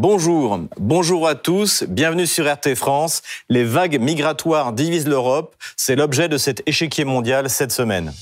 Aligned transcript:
bonjour. 0.00 0.58
Bonjour 0.78 1.28
à 1.28 1.34
tous, 1.34 1.84
bienvenue 1.86 2.26
sur 2.26 2.50
RT 2.50 2.74
France. 2.74 3.20
Les 3.50 3.64
vagues 3.64 4.00
migratoires 4.00 4.72
divisent 4.72 5.06
l'Europe, 5.06 5.54
c'est 5.76 5.94
l'objet 5.94 6.28
de 6.28 6.38
cet 6.38 6.62
échiquier 6.66 7.04
mondial 7.04 7.50
cette 7.50 7.70
semaine. 7.70 8.12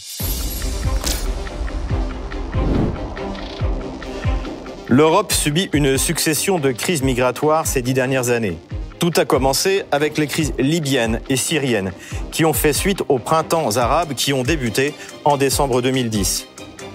L'Europe 4.89 5.32
subit 5.32 5.71
une 5.72 5.99
succession 5.99 6.59
de 6.59 6.72
crises 6.72 7.03
migratoires 7.03 7.67
ces 7.67 7.81
dix 7.81 7.95
dernières 7.95 8.31
années. 8.31 8.58
Tout 8.99 9.13
a 9.17 9.25
commencé 9.25 9.85
avec 9.93 10.18
les 10.18 10.26
crises 10.26 10.54
libyennes 10.58 11.21
et 11.29 11.36
syriennes 11.36 11.93
qui 12.32 12.45
ont 12.45 12.54
fait 12.54 12.72
suite 12.72 13.04
aux 13.08 13.21
printemps 13.21 13.76
arabes 13.76 14.14
qui 14.14 14.32
ont 14.32 14.43
débuté 14.43 14.95
en 15.25 15.36
décembre 15.36 15.81
2010. 15.81 16.49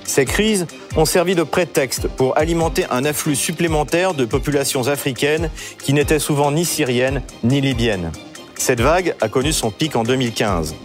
Ces 0.06 0.26
crises 0.26 0.68
ont 0.96 1.06
servi 1.06 1.36
de 1.36 1.44
prétexte 1.44 2.08
pour 2.08 2.38
alimenter 2.38 2.86
un 2.92 3.06
afflux 3.06 3.36
supplémentaire 3.36 4.14
de 4.14 4.26
populations 4.26 4.88
africaines 4.88 5.50
qui 5.82 5.94
n'étaient 5.94 6.20
souvent 6.20 6.52
ni 6.52 6.66
syriennes 6.66 7.22
ni 7.44 7.62
libyennes. 7.62 8.12
Cette 8.56 8.82
vague 8.82 9.16
a 9.22 9.28
connu 9.28 9.52
son 9.52 9.72
pic 9.72 9.96
en 9.96 10.04
2015. 10.04 10.76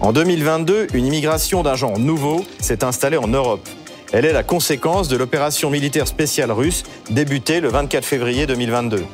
En 0.00 0.12
2022, 0.12 0.88
une 0.92 1.06
immigration 1.06 1.62
d'un 1.62 1.74
genre 1.74 1.98
nouveau 1.98 2.44
s'est 2.60 2.84
installée 2.84 3.16
en 3.16 3.28
Europe. 3.28 3.66
Elle 4.12 4.24
est 4.24 4.32
la 4.32 4.42
conséquence 4.42 5.08
de 5.08 5.16
l'opération 5.16 5.70
militaire 5.70 6.06
spéciale 6.06 6.52
russe 6.52 6.84
débutée 7.10 7.60
le 7.60 7.68
24 7.68 8.04
février 8.04 8.46
2022. 8.46 9.04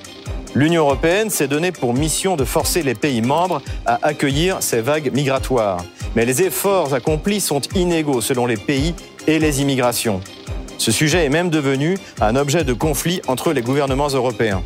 L'Union 0.54 0.82
européenne 0.82 1.30
s'est 1.30 1.46
donnée 1.46 1.70
pour 1.70 1.94
mission 1.94 2.34
de 2.34 2.44
forcer 2.44 2.82
les 2.82 2.94
pays 2.94 3.22
membres 3.22 3.62
à 3.86 4.00
accueillir 4.02 4.58
ces 4.60 4.80
vagues 4.80 5.12
migratoires. 5.14 5.84
Mais 6.16 6.24
les 6.24 6.42
efforts 6.42 6.92
accomplis 6.92 7.40
sont 7.40 7.60
inégaux 7.76 8.20
selon 8.20 8.46
les 8.46 8.56
pays 8.56 8.94
et 9.26 9.38
les 9.38 9.62
immigrations. 9.62 10.20
Ce 10.78 10.92
sujet 10.92 11.24
est 11.24 11.30
même 11.30 11.50
devenu 11.50 11.98
un 12.20 12.36
objet 12.36 12.64
de 12.64 12.72
conflit 12.72 13.20
entre 13.28 13.52
les 13.52 13.62
gouvernements 13.62 14.08
européens. 14.08 14.62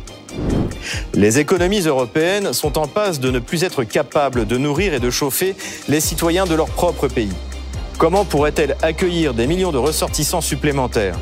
Les 1.13 1.39
économies 1.39 1.81
européennes 1.81 2.53
sont 2.53 2.77
en 2.77 2.87
passe 2.87 3.19
de 3.19 3.31
ne 3.31 3.39
plus 3.39 3.63
être 3.63 3.83
capables 3.83 4.45
de 4.45 4.57
nourrir 4.57 4.93
et 4.93 4.99
de 4.99 5.09
chauffer 5.09 5.55
les 5.87 5.99
citoyens 5.99 6.45
de 6.45 6.55
leur 6.55 6.67
propre 6.67 7.07
pays. 7.07 7.33
Comment 7.97 8.25
pourrait-elle 8.25 8.75
accueillir 8.81 9.33
des 9.33 9.47
millions 9.47 9.71
de 9.71 9.77
ressortissants 9.77 10.41
supplémentaires? 10.41 11.17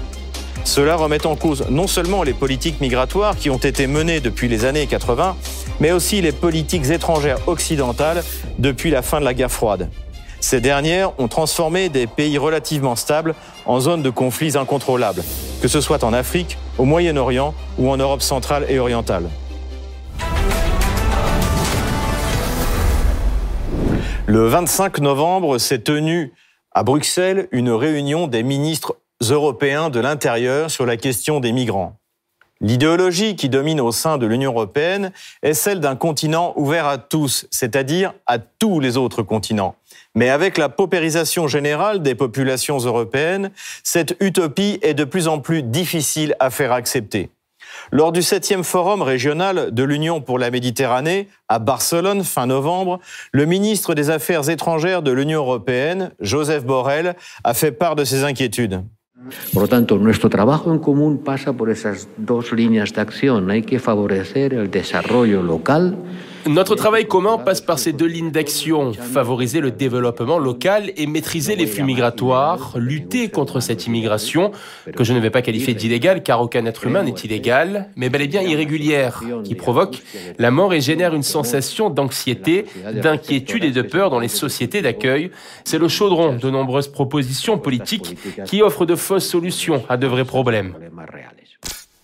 Cela 0.63 0.95
remet 0.95 1.25
en 1.25 1.35
cause 1.35 1.65
non 1.69 1.87
seulement 1.87 2.23
les 2.23 2.33
politiques 2.33 2.79
migratoires 2.79 3.35
qui 3.35 3.49
ont 3.49 3.57
été 3.57 3.85
menées 3.85 4.21
depuis 4.21 4.47
les 4.47 4.65
années 4.65 4.87
80, 4.87 5.35
mais 5.79 5.91
aussi 5.91 6.21
les 6.21 6.31
politiques 6.31 6.89
étrangères 6.89 7.39
occidentales 7.47 8.23
depuis 8.59 8.89
la 8.89 9.01
fin 9.01 9.19
de 9.19 9.25
la 9.25 9.33
guerre 9.33 9.51
froide. 9.51 9.89
Ces 10.43 10.59
dernières 10.59 11.17
ont 11.21 11.29
transformé 11.29 11.87
des 11.87 12.05
pays 12.05 12.37
relativement 12.37 12.97
stables 12.97 13.33
en 13.65 13.79
zones 13.79 14.03
de 14.03 14.09
conflits 14.09 14.57
incontrôlables, 14.57 15.23
que 15.61 15.69
ce 15.69 15.79
soit 15.79 16.03
en 16.03 16.11
Afrique, 16.11 16.57
au 16.77 16.83
Moyen-Orient 16.83 17.53
ou 17.77 17.89
en 17.89 17.95
Europe 17.95 18.21
centrale 18.21 18.65
et 18.67 18.77
orientale. 18.77 19.29
Le 24.25 24.45
25 24.45 24.99
novembre 24.99 25.59
s'est 25.59 25.79
tenu 25.79 26.33
à 26.73 26.83
Bruxelles 26.83 27.47
une 27.53 27.71
réunion 27.71 28.27
des 28.27 28.43
ministres 28.43 28.97
européens 29.21 29.89
de 29.89 30.01
l'Intérieur 30.01 30.69
sur 30.69 30.85
la 30.85 30.97
question 30.97 31.39
des 31.39 31.53
migrants. 31.53 31.95
L'idéologie 32.59 33.35
qui 33.35 33.49
domine 33.49 33.81
au 33.81 33.91
sein 33.91 34.17
de 34.17 34.25
l'Union 34.25 34.51
européenne 34.51 35.11
est 35.41 35.53
celle 35.53 35.79
d'un 35.79 35.95
continent 35.95 36.53
ouvert 36.55 36.87
à 36.87 36.97
tous, 36.97 37.45
c'est-à-dire 37.51 38.13
à 38.25 38.39
tous 38.39 38.79
les 38.79 38.95
autres 38.95 39.21
continents. 39.21 39.75
Mais 40.15 40.29
avec 40.29 40.57
la 40.57 40.69
paupérisation 40.69 41.47
générale 41.47 42.01
des 42.01 42.15
populations 42.15 42.77
européennes, 42.77 43.51
cette 43.83 44.15
utopie 44.19 44.79
est 44.81 44.93
de 44.93 45.05
plus 45.05 45.27
en 45.27 45.39
plus 45.39 45.63
difficile 45.63 46.35
à 46.39 46.49
faire 46.49 46.71
accepter. 46.71 47.29
Lors 47.91 48.11
du 48.11 48.19
7e 48.19 48.63
forum 48.63 49.01
régional 49.01 49.73
de 49.73 49.83
l'Union 49.83 50.21
pour 50.21 50.37
la 50.37 50.51
Méditerranée 50.51 51.27
à 51.49 51.59
Barcelone 51.59 52.23
fin 52.23 52.45
novembre, 52.45 52.99
le 53.31 53.45
ministre 53.45 53.95
des 53.95 54.09
Affaires 54.09 54.49
étrangères 54.49 55.01
de 55.01 55.11
l'Union 55.11 55.39
européenne, 55.39 56.11
Joseph 56.19 56.63
Borrell, 56.63 57.15
a 57.43 57.53
fait 57.53 57.71
part 57.71 57.95
de 57.95 58.05
ses 58.05 58.23
inquiétudes. 58.23 58.83
Por 59.53 59.61
lo 59.61 59.67
tanto, 59.69 59.95
en 59.95 60.79
común 60.79 61.17
pasa 61.23 61.53
por 61.53 61.69
esas 61.69 62.07
dos 62.17 62.51
líneas 62.51 62.91
de 62.91 63.01
acción. 63.01 63.49
Hay 63.49 63.61
que 63.61 63.79
favorecer 63.79 64.53
el 64.53 64.69
local 65.47 65.95
notre 66.47 66.75
travail 66.75 67.07
commun 67.07 67.37
passe 67.37 67.61
par 67.61 67.79
ces 67.79 67.93
deux 67.93 68.05
lignes 68.05 68.31
d'action, 68.31 68.93
favoriser 68.93 69.59
le 69.59 69.71
développement 69.71 70.37
local 70.37 70.91
et 70.97 71.07
maîtriser 71.07 71.55
les 71.55 71.67
flux 71.67 71.83
migratoires, 71.83 72.73
lutter 72.75 73.29
contre 73.29 73.59
cette 73.59 73.87
immigration, 73.87 74.51
que 74.95 75.03
je 75.03 75.13
ne 75.13 75.19
vais 75.19 75.29
pas 75.29 75.41
qualifier 75.41 75.73
d'illégale 75.73 76.23
car 76.23 76.41
aucun 76.41 76.65
être 76.65 76.85
humain 76.85 77.03
n'est 77.03 77.11
illégal, 77.11 77.89
mais 77.95 78.09
bel 78.09 78.23
et 78.23 78.27
bien 78.27 78.41
irrégulière, 78.41 79.21
qui 79.43 79.55
provoque 79.55 80.03
la 80.37 80.51
mort 80.51 80.73
et 80.73 80.81
génère 80.81 81.13
une 81.13 81.23
sensation 81.23 81.89
d'anxiété, 81.89 82.65
d'inquiétude 83.01 83.63
et 83.63 83.71
de 83.71 83.81
peur 83.81 84.09
dans 84.09 84.19
les 84.19 84.27
sociétés 84.27 84.81
d'accueil. 84.81 85.31
C'est 85.63 85.79
le 85.79 85.87
chaudron 85.87 86.35
de 86.35 86.49
nombreuses 86.49 86.87
propositions 86.87 87.57
politiques 87.57 88.17
qui 88.45 88.61
offrent 88.61 88.85
de 88.85 88.95
fausses 88.95 89.27
solutions 89.27 89.83
à 89.89 89.97
de 89.97 90.07
vrais 90.07 90.25
problèmes. 90.25 90.75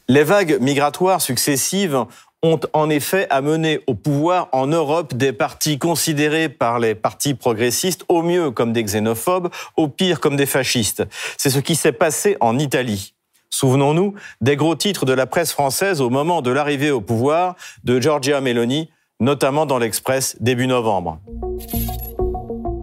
Les 0.07 0.23
vagues 0.23 0.57
migratoires 0.59 1.21
successives 1.21 2.05
ont 2.41 2.59
en 2.73 2.89
effet 2.89 3.27
amené 3.29 3.81
au 3.87 3.95
pouvoir 3.95 4.47
en 4.51 4.67
Europe 4.67 5.13
des 5.13 5.33
partis 5.33 5.77
considérés 5.77 6.49
par 6.49 6.79
les 6.79 6.95
partis 6.95 7.33
progressistes 7.33 8.05
au 8.07 8.21
mieux 8.21 8.51
comme 8.51 8.71
des 8.71 8.83
xénophobes, 8.83 9.49
au 9.75 9.87
pire 9.87 10.19
comme 10.19 10.37
des 10.37 10.45
fascistes. 10.45 11.03
C'est 11.37 11.49
ce 11.49 11.59
qui 11.59 11.75
s'est 11.75 11.91
passé 11.91 12.37
en 12.39 12.57
Italie. 12.57 13.13
Souvenons-nous 13.49 14.13
des 14.41 14.55
gros 14.55 14.75
titres 14.75 15.05
de 15.05 15.13
la 15.13 15.25
presse 15.25 15.51
française 15.51 16.01
au 16.01 16.09
moment 16.09 16.41
de 16.41 16.51
l'arrivée 16.51 16.91
au 16.91 17.01
pouvoir 17.01 17.55
de 17.83 17.99
Giorgia 17.99 18.41
Meloni, 18.41 18.89
notamment 19.19 19.65
dans 19.65 19.79
l'Express 19.79 20.37
début 20.39 20.67
novembre. 20.67 21.19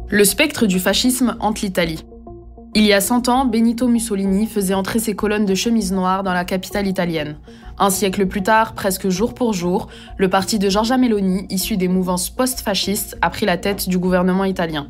Le 0.09 0.25
spectre 0.25 0.67
du 0.67 0.81
fascisme 0.81 1.37
hante 1.41 1.63
l'Italie. 1.63 2.05
Il 2.79 2.85
y 2.85 2.93
a 2.93 3.01
100 3.01 3.31
ans, 3.31 3.47
Benito 3.47 3.89
Mussolini 3.89 4.47
faisait 4.47 4.75
entrer 4.75 4.99
ses 4.99 5.17
colonnes 5.17 5.47
de 5.47 5.55
chemises 5.55 5.93
noires 5.93 6.23
dans 6.23 6.35
la 6.35 6.45
capitale 6.45 6.87
italienne. 6.87 7.39
Un 7.79 7.89
siècle 7.89 8.27
plus 8.27 8.43
tard, 8.43 8.75
presque 8.75 9.09
jour 9.09 9.33
pour 9.33 9.55
jour, 9.55 9.89
le 10.19 10.29
parti 10.29 10.59
de 10.59 10.69
Giorgia 10.69 10.99
Meloni, 10.99 11.47
issu 11.49 11.79
des 11.79 11.89
mouvances 11.89 12.29
post-fascistes, 12.29 13.17
a 13.23 13.31
pris 13.31 13.47
la 13.47 13.57
tête 13.57 13.89
du 13.89 13.97
gouvernement 13.97 14.45
italien. 14.45 14.89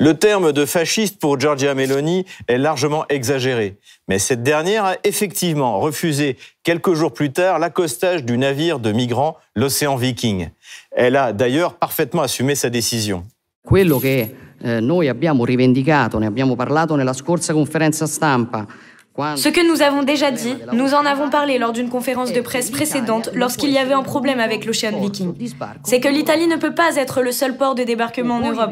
Le 0.00 0.14
terme 0.14 0.52
de 0.52 0.66
fasciste 0.66 1.20
pour 1.20 1.38
Giorgia 1.38 1.76
Meloni 1.76 2.26
est 2.48 2.58
largement 2.58 3.04
exagéré, 3.08 3.78
mais 4.08 4.18
cette 4.18 4.42
dernière 4.42 4.84
a 4.84 4.96
effectivement 5.04 5.78
refusé 5.78 6.36
quelques 6.64 6.94
jours 6.94 7.12
plus 7.12 7.30
tard 7.30 7.60
l'accostage 7.60 8.24
du 8.24 8.36
navire 8.36 8.80
de 8.80 8.90
migrants, 8.90 9.36
l'Océan 9.54 9.94
Viking. 9.94 10.48
Elle 10.90 11.14
a 11.14 11.32
d'ailleurs 11.32 11.74
parfaitement 11.74 12.22
assumé 12.22 12.56
sa 12.56 12.70
décision. 12.70 13.22
Eh, 14.62 14.80
noi 14.80 15.08
abbiamo 15.08 15.46
rivendicato, 15.46 16.18
ne 16.18 16.26
abbiamo 16.26 16.54
parlato 16.54 16.94
nella 16.94 17.14
scorsa 17.14 17.54
conferenza 17.54 18.06
stampa, 18.06 18.66
Ce 19.36 19.48
que 19.48 19.66
nous 19.66 19.82
avons 19.82 20.02
déjà 20.02 20.30
dit, 20.30 20.54
nous 20.72 20.94
en 20.94 21.04
avons 21.04 21.30
parlé 21.30 21.58
lors 21.58 21.72
d'une 21.72 21.88
conférence 21.88 22.32
de 22.32 22.40
presse 22.40 22.70
précédente 22.70 23.30
lorsqu'il 23.34 23.70
y 23.70 23.78
avait 23.78 23.94
un 23.94 24.02
problème 24.02 24.40
avec 24.40 24.64
l'Ocean 24.64 24.98
Viking. 25.00 25.34
C'est 25.84 26.00
que 26.00 26.08
l'Italie 26.08 26.46
ne 26.46 26.56
peut 26.56 26.74
pas 26.74 26.96
être 26.96 27.22
le 27.22 27.32
seul 27.32 27.56
port 27.56 27.74
de 27.74 27.82
débarquement 27.82 28.36
en 28.36 28.50
Europe. 28.50 28.70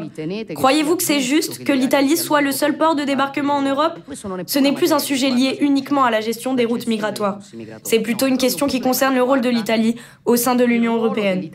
Croyez-vous 0.55 0.95
que 0.95 1.03
c'est 1.03 1.19
juste 1.19 1.63
que 1.63 1.73
l'Italie 1.73 2.17
soit 2.17 2.41
le 2.41 2.51
seul 2.51 2.77
port 2.77 2.95
de 2.95 3.03
débarquement 3.03 3.55
en 3.55 3.61
Europe? 3.61 3.99
Ce 4.47 4.59
n'est 4.59 4.73
plus 4.73 4.93
un 4.93 4.99
sujet 4.99 5.29
lié 5.29 5.57
uniquement 5.61 6.03
à 6.03 6.11
la 6.11 6.21
gestion 6.21 6.53
des 6.53 6.65
routes 6.65 6.87
migratoires. 6.87 7.39
C'est 7.83 7.99
plutôt 7.99 8.27
une 8.27 8.37
question 8.37 8.67
qui 8.67 8.79
concerne 8.79 9.15
le 9.15 9.23
rôle 9.23 9.41
de 9.41 9.49
l'Italie 9.49 9.95
au 10.25 10.35
sein 10.35 10.55
de 10.55 10.63
l'Union 10.63 10.95
européenne. 10.95 11.49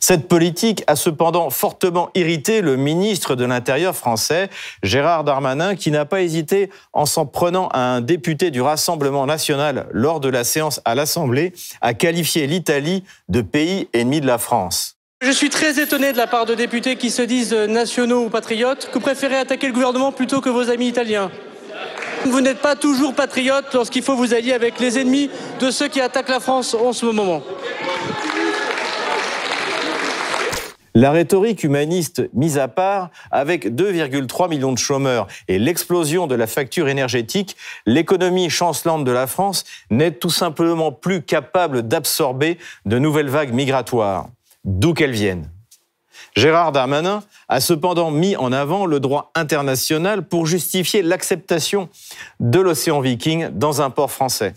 Cette 0.00 0.28
politique 0.28 0.84
a 0.86 0.96
cependant 0.96 1.50
fortement 1.50 2.10
irrité 2.14 2.60
le 2.60 2.76
ministre 2.76 3.34
de 3.34 3.44
l'Intérieur 3.44 3.94
français, 3.94 4.48
Gérard 4.82 5.24
Darmanin, 5.24 5.74
qui 5.74 5.90
n'a 5.90 6.04
pas 6.04 6.22
hésité 6.22 6.61
en 6.92 7.06
s'en 7.06 7.26
prenant 7.26 7.68
à 7.68 7.80
un 7.80 8.00
député 8.00 8.50
du 8.50 8.60
Rassemblement 8.60 9.26
national 9.26 9.86
lors 9.92 10.20
de 10.20 10.28
la 10.28 10.44
séance 10.44 10.80
à 10.84 10.94
l'Assemblée 10.94 11.52
à 11.80 11.94
qualifier 11.94 12.46
l'Italie 12.46 13.04
de 13.28 13.40
pays 13.40 13.88
ennemi 13.92 14.20
de 14.20 14.26
la 14.26 14.38
France. 14.38 14.96
Je 15.22 15.30
suis 15.30 15.50
très 15.50 15.80
étonné 15.80 16.12
de 16.12 16.16
la 16.16 16.26
part 16.26 16.46
de 16.46 16.54
députés 16.54 16.96
qui 16.96 17.10
se 17.10 17.22
disent 17.22 17.54
nationaux 17.54 18.24
ou 18.24 18.28
patriotes 18.28 18.88
que 18.88 18.94
vous 18.94 19.00
préférez 19.00 19.36
attaquer 19.36 19.68
le 19.68 19.72
gouvernement 19.72 20.10
plutôt 20.10 20.40
que 20.40 20.50
vos 20.50 20.68
amis 20.68 20.88
italiens. 20.88 21.30
Vous 22.24 22.40
n'êtes 22.40 22.58
pas 22.58 22.76
toujours 22.76 23.14
patriote 23.14 23.66
lorsqu'il 23.72 24.02
faut 24.02 24.16
vous 24.16 24.34
allier 24.34 24.52
avec 24.52 24.80
les 24.80 24.98
ennemis 24.98 25.30
de 25.60 25.70
ceux 25.70 25.88
qui 25.88 26.00
attaquent 26.00 26.28
la 26.28 26.40
France 26.40 26.74
en 26.74 26.92
ce 26.92 27.06
moment. 27.06 27.42
La 30.94 31.10
rhétorique 31.10 31.64
humaniste 31.64 32.28
mise 32.34 32.58
à 32.58 32.68
part, 32.68 33.10
avec 33.30 33.66
2,3 33.66 34.50
millions 34.50 34.72
de 34.72 34.78
chômeurs 34.78 35.26
et 35.48 35.58
l'explosion 35.58 36.26
de 36.26 36.34
la 36.34 36.46
facture 36.46 36.88
énergétique, 36.88 37.56
l'économie 37.86 38.50
chancelante 38.50 39.04
de 39.04 39.10
la 39.10 39.26
France 39.26 39.64
n'est 39.90 40.12
tout 40.12 40.30
simplement 40.30 40.92
plus 40.92 41.22
capable 41.22 41.88
d'absorber 41.88 42.58
de 42.84 42.98
nouvelles 42.98 43.30
vagues 43.30 43.54
migratoires, 43.54 44.28
d'où 44.64 44.92
qu'elles 44.92 45.12
viennent. 45.12 45.48
Gérard 46.36 46.72
Darmanin 46.72 47.22
a 47.48 47.60
cependant 47.60 48.10
mis 48.10 48.36
en 48.36 48.52
avant 48.52 48.84
le 48.84 49.00
droit 49.00 49.32
international 49.34 50.26
pour 50.26 50.46
justifier 50.46 51.02
l'acceptation 51.02 51.88
de 52.40 52.60
l'océan 52.60 53.00
Viking 53.00 53.48
dans 53.48 53.80
un 53.80 53.90
port 53.90 54.10
français. 54.10 54.54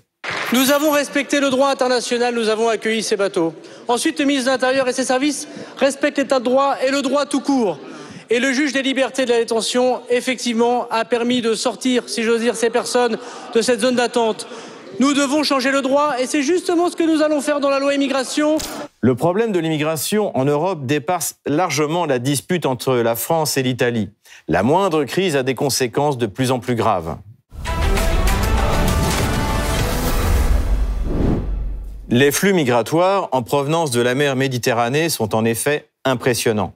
Nous 0.53 0.71
avons 0.71 0.92
respecté 0.92 1.39
le 1.39 1.50
droit 1.50 1.69
international, 1.69 2.36
nous 2.36 2.50
avons 2.50 2.69
accueilli 2.69 3.01
ces 3.01 3.15
bateaux. 3.15 3.53
Ensuite, 3.88 4.19
le 4.19 4.25
ministre 4.25 4.45
de 4.45 4.51
l'Intérieur 4.51 4.88
et 4.88 4.94
ses 4.94 5.03
services 5.03 5.47
respectent 5.77 6.19
l'état 6.19 6.39
de 6.39 6.44
droit 6.44 6.75
et 6.86 6.92
le 6.92 7.01
droit 7.01 7.25
tout 7.25 7.39
court. 7.39 7.80
Et 8.30 8.39
le 8.39 8.53
juge 8.53 8.71
des 8.71 8.83
libertés 8.83 9.25
de 9.25 9.31
la 9.31 9.39
détention, 9.39 10.01
effectivement, 10.09 10.88
a 10.92 11.03
permis 11.03 11.42
de 11.42 11.56
sortir, 11.56 12.03
si 12.07 12.24
j'ose 12.24 12.42
dire, 12.42 12.56
ces 12.56 12.69
personnes 12.69 13.18
de 13.53 13.62
cette 13.62 13.81
zone 13.81 13.95
d'attente. 13.95 14.47
Nous 15.00 15.13
devons 15.13 15.44
changer 15.44 15.71
le 15.71 15.81
droit 15.81 16.15
et 16.19 16.27
c'est 16.27 16.42
justement 16.42 16.89
ce 16.89 16.95
que 16.95 17.03
nous 17.03 17.21
allons 17.21 17.41
faire 17.41 17.59
dans 17.59 17.69
la 17.69 17.80
loi 17.80 17.94
immigration. 17.94 18.57
Le 19.01 19.15
problème 19.15 19.51
de 19.51 19.59
l'immigration 19.59 20.36
en 20.38 20.45
Europe 20.45 20.86
dépasse 20.86 21.38
largement 21.45 22.06
la 22.06 22.19
dispute 22.19 22.65
entre 22.65 22.95
la 22.95 23.15
France 23.15 23.57
et 23.57 23.63
l'Italie. 23.63 24.09
La 24.48 24.63
moindre 24.63 25.03
crise 25.03 25.36
a 25.36 25.44
des 25.44 25.56
conséquences 25.56 26.18
de 26.18 26.27
plus 26.27 26.51
en 26.51 26.59
plus 26.59 26.75
graves. 26.75 27.18
Les 32.10 32.31
flux 32.31 32.54
migratoires 32.54 33.30
en 33.31 33.42
provenance 33.42 33.92
de 33.92 34.02
la 34.02 34.16
mer 34.16 34.36
Méditerranée 34.36 35.10
sont 35.10 35.36
en 35.36 35.46
effet 35.46 35.90
impressionnants 36.04 36.75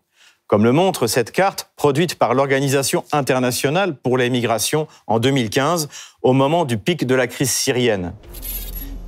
comme 0.49 0.63
le 0.63 0.71
montre 0.71 1.05
cette 1.05 1.31
carte 1.31 1.69
produite 1.75 2.15
par 2.15 2.33
l'Organisation 2.33 3.03
internationale 3.11 3.95
pour 3.95 4.17
les 4.17 4.31
migrations 4.31 4.87
en 5.05 5.19
2015, 5.19 5.89
au 6.23 6.33
moment 6.33 6.65
du 6.65 6.79
pic 6.79 7.05
de 7.05 7.13
la 7.13 7.27
crise 7.27 7.51
syrienne. 7.51 8.13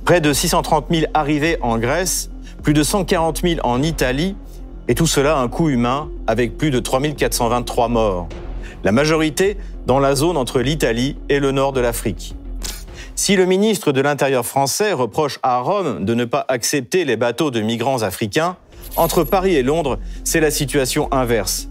Près 0.04 0.20
de 0.20 0.32
630 0.32 0.86
000 0.88 1.06
arrivées 1.14 1.58
en 1.60 1.78
Grèce, 1.78 2.30
plus 2.62 2.74
de 2.74 2.84
140 2.84 3.42
000 3.42 3.60
en 3.64 3.82
Italie, 3.82 4.36
et 4.86 4.94
tout 4.94 5.08
cela 5.08 5.36
un 5.36 5.48
coût 5.48 5.68
humain 5.68 6.10
avec 6.28 6.56
plus 6.56 6.70
de 6.70 6.78
3 6.78 7.00
423 7.00 7.88
morts. 7.88 8.28
La 8.84 8.92
majorité 8.92 9.56
dans 9.84 9.98
la 9.98 10.14
zone 10.14 10.36
entre 10.36 10.60
l'Italie 10.60 11.16
et 11.28 11.40
le 11.40 11.50
nord 11.50 11.72
de 11.72 11.80
l'Afrique. 11.80 12.36
Si 13.14 13.36
le 13.36 13.46
ministre 13.46 13.92
de 13.92 14.00
l'Intérieur 14.00 14.44
français 14.44 14.92
reproche 14.92 15.38
à 15.42 15.60
Rome 15.60 16.04
de 16.04 16.14
ne 16.14 16.24
pas 16.24 16.44
accepter 16.48 17.04
les 17.04 17.16
bateaux 17.16 17.50
de 17.50 17.60
migrants 17.60 18.02
africains, 18.02 18.56
entre 18.96 19.24
Paris 19.24 19.54
et 19.54 19.62
Londres, 19.62 19.98
c'est 20.24 20.40
la 20.40 20.50
situation 20.50 21.12
inverse. 21.12 21.68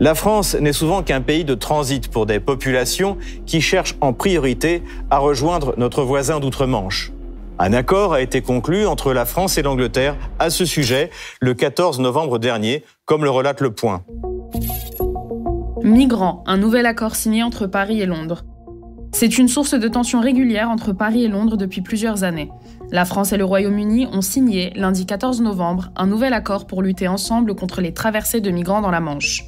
La 0.00 0.14
France 0.14 0.54
n'est 0.54 0.72
souvent 0.72 1.02
qu'un 1.02 1.20
pays 1.20 1.44
de 1.44 1.54
transit 1.54 2.08
pour 2.08 2.26
des 2.26 2.40
populations 2.40 3.18
qui 3.46 3.60
cherchent 3.60 3.96
en 4.00 4.12
priorité 4.12 4.82
à 5.10 5.18
rejoindre 5.18 5.74
notre 5.76 6.02
voisin 6.02 6.40
d'outre-Manche. 6.40 7.12
Un 7.58 7.72
accord 7.72 8.14
a 8.14 8.20
été 8.20 8.40
conclu 8.40 8.86
entre 8.86 9.12
la 9.12 9.24
France 9.24 9.58
et 9.58 9.62
l'Angleterre 9.62 10.16
à 10.38 10.50
ce 10.50 10.64
sujet 10.64 11.10
le 11.40 11.54
14 11.54 12.00
novembre 12.00 12.38
dernier, 12.38 12.82
comme 13.04 13.24
le 13.24 13.30
relate 13.30 13.60
Le 13.60 13.72
Point. 13.72 14.02
Migrants, 15.82 16.42
un 16.46 16.56
nouvel 16.56 16.86
accord 16.86 17.14
signé 17.14 17.42
entre 17.42 17.66
Paris 17.66 18.00
et 18.00 18.06
Londres. 18.06 18.44
C'est 19.14 19.38
une 19.38 19.48
source 19.48 19.74
de 19.74 19.88
tension 19.88 20.20
régulière 20.20 20.70
entre 20.70 20.92
Paris 20.92 21.24
et 21.24 21.28
Londres 21.28 21.56
depuis 21.56 21.80
plusieurs 21.80 22.24
années. 22.24 22.50
La 22.90 23.04
France 23.04 23.32
et 23.32 23.36
le 23.36 23.44
Royaume-Uni 23.44 24.06
ont 24.06 24.22
signé, 24.22 24.72
lundi 24.74 25.06
14 25.06 25.42
novembre, 25.42 25.90
un 25.96 26.06
nouvel 26.06 26.32
accord 26.32 26.66
pour 26.66 26.82
lutter 26.82 27.08
ensemble 27.08 27.54
contre 27.54 27.80
les 27.80 27.92
traversées 27.92 28.40
de 28.40 28.50
migrants 28.50 28.80
dans 28.80 28.90
la 28.90 29.00
Manche. 29.00 29.44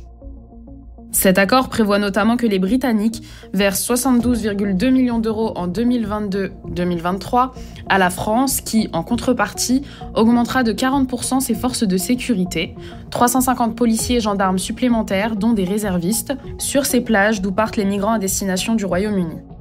Cet 1.14 1.38
accord 1.38 1.68
prévoit 1.68 1.98
notamment 1.98 2.36
que 2.36 2.46
les 2.46 2.58
Britanniques 2.58 3.22
versent 3.52 3.88
72,2 3.88 4.90
millions 4.90 5.20
d'euros 5.20 5.52
en 5.56 5.68
2022-2023 5.68 7.52
à 7.88 7.98
la 7.98 8.10
France 8.10 8.60
qui, 8.60 8.88
en 8.92 9.04
contrepartie, 9.04 9.82
augmentera 10.14 10.64
de 10.64 10.72
40% 10.72 11.40
ses 11.40 11.54
forces 11.54 11.84
de 11.84 11.96
sécurité, 11.96 12.74
350 13.10 13.76
policiers 13.76 14.16
et 14.16 14.20
gendarmes 14.20 14.58
supplémentaires, 14.58 15.36
dont 15.36 15.52
des 15.52 15.64
réservistes, 15.64 16.34
sur 16.58 16.84
ces 16.84 17.00
plages 17.00 17.40
d'où 17.40 17.52
partent 17.52 17.76
les 17.76 17.84
migrants 17.84 18.12
à 18.12 18.18
destination 18.18 18.74
du 18.74 18.84
Royaume-Uni. 18.84 19.53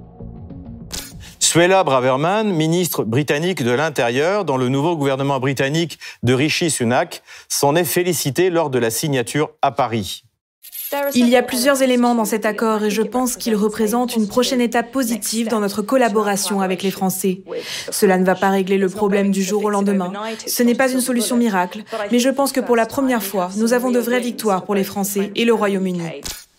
Suella 1.53 1.83
Braverman, 1.83 2.51
ministre 2.51 3.03
britannique 3.03 3.61
de 3.61 3.69
l'Intérieur 3.69 4.44
dans 4.44 4.57
le 4.57 4.69
nouveau 4.69 4.97
gouvernement 4.97 5.39
britannique 5.39 6.00
de 6.23 6.33
Rishi 6.33 6.71
Sunak, 6.71 7.21
s'en 7.47 7.75
est 7.75 7.83
félicité 7.83 8.50
lors 8.50 8.71
de 8.71 8.79
la 8.79 8.89
signature 8.89 9.51
à 9.61 9.69
Paris. 9.69 10.23
Il 11.13 11.29
y 11.29 11.35
a 11.35 11.44
plusieurs 11.44 11.83
éléments 11.83 12.15
dans 12.15 12.25
cet 12.25 12.47
accord 12.47 12.83
et 12.83 12.89
je 12.89 13.03
pense 13.03 13.35
qu'il 13.35 13.55
représente 13.55 14.15
une 14.15 14.27
prochaine 14.27 14.61
étape 14.61 14.91
positive 14.91 15.47
dans 15.47 15.59
notre 15.59 15.83
collaboration 15.83 16.59
avec 16.59 16.81
les 16.81 16.89
Français. 16.89 17.44
Cela 17.91 18.17
ne 18.17 18.25
va 18.25 18.33
pas 18.33 18.49
régler 18.49 18.79
le 18.79 18.89
problème 18.89 19.29
du 19.29 19.44
jour 19.44 19.63
au 19.63 19.69
lendemain. 19.69 20.11
Ce 20.47 20.63
n'est 20.63 20.73
pas 20.73 20.91
une 20.91 21.01
solution 21.01 21.38
miracle, 21.38 21.83
mais 22.11 22.17
je 22.17 22.29
pense 22.29 22.51
que 22.51 22.61
pour 22.61 22.75
la 22.75 22.88
première 22.88 23.21
fois, 23.21 23.51
nous 23.57 23.73
avons 23.73 23.91
de 23.91 23.99
vraies 23.99 24.21
victoires 24.21 24.63
pour 24.65 24.73
les 24.73 24.83
Français 24.83 25.31
et 25.35 25.45
le 25.45 25.53
Royaume-Uni. 25.53 26.01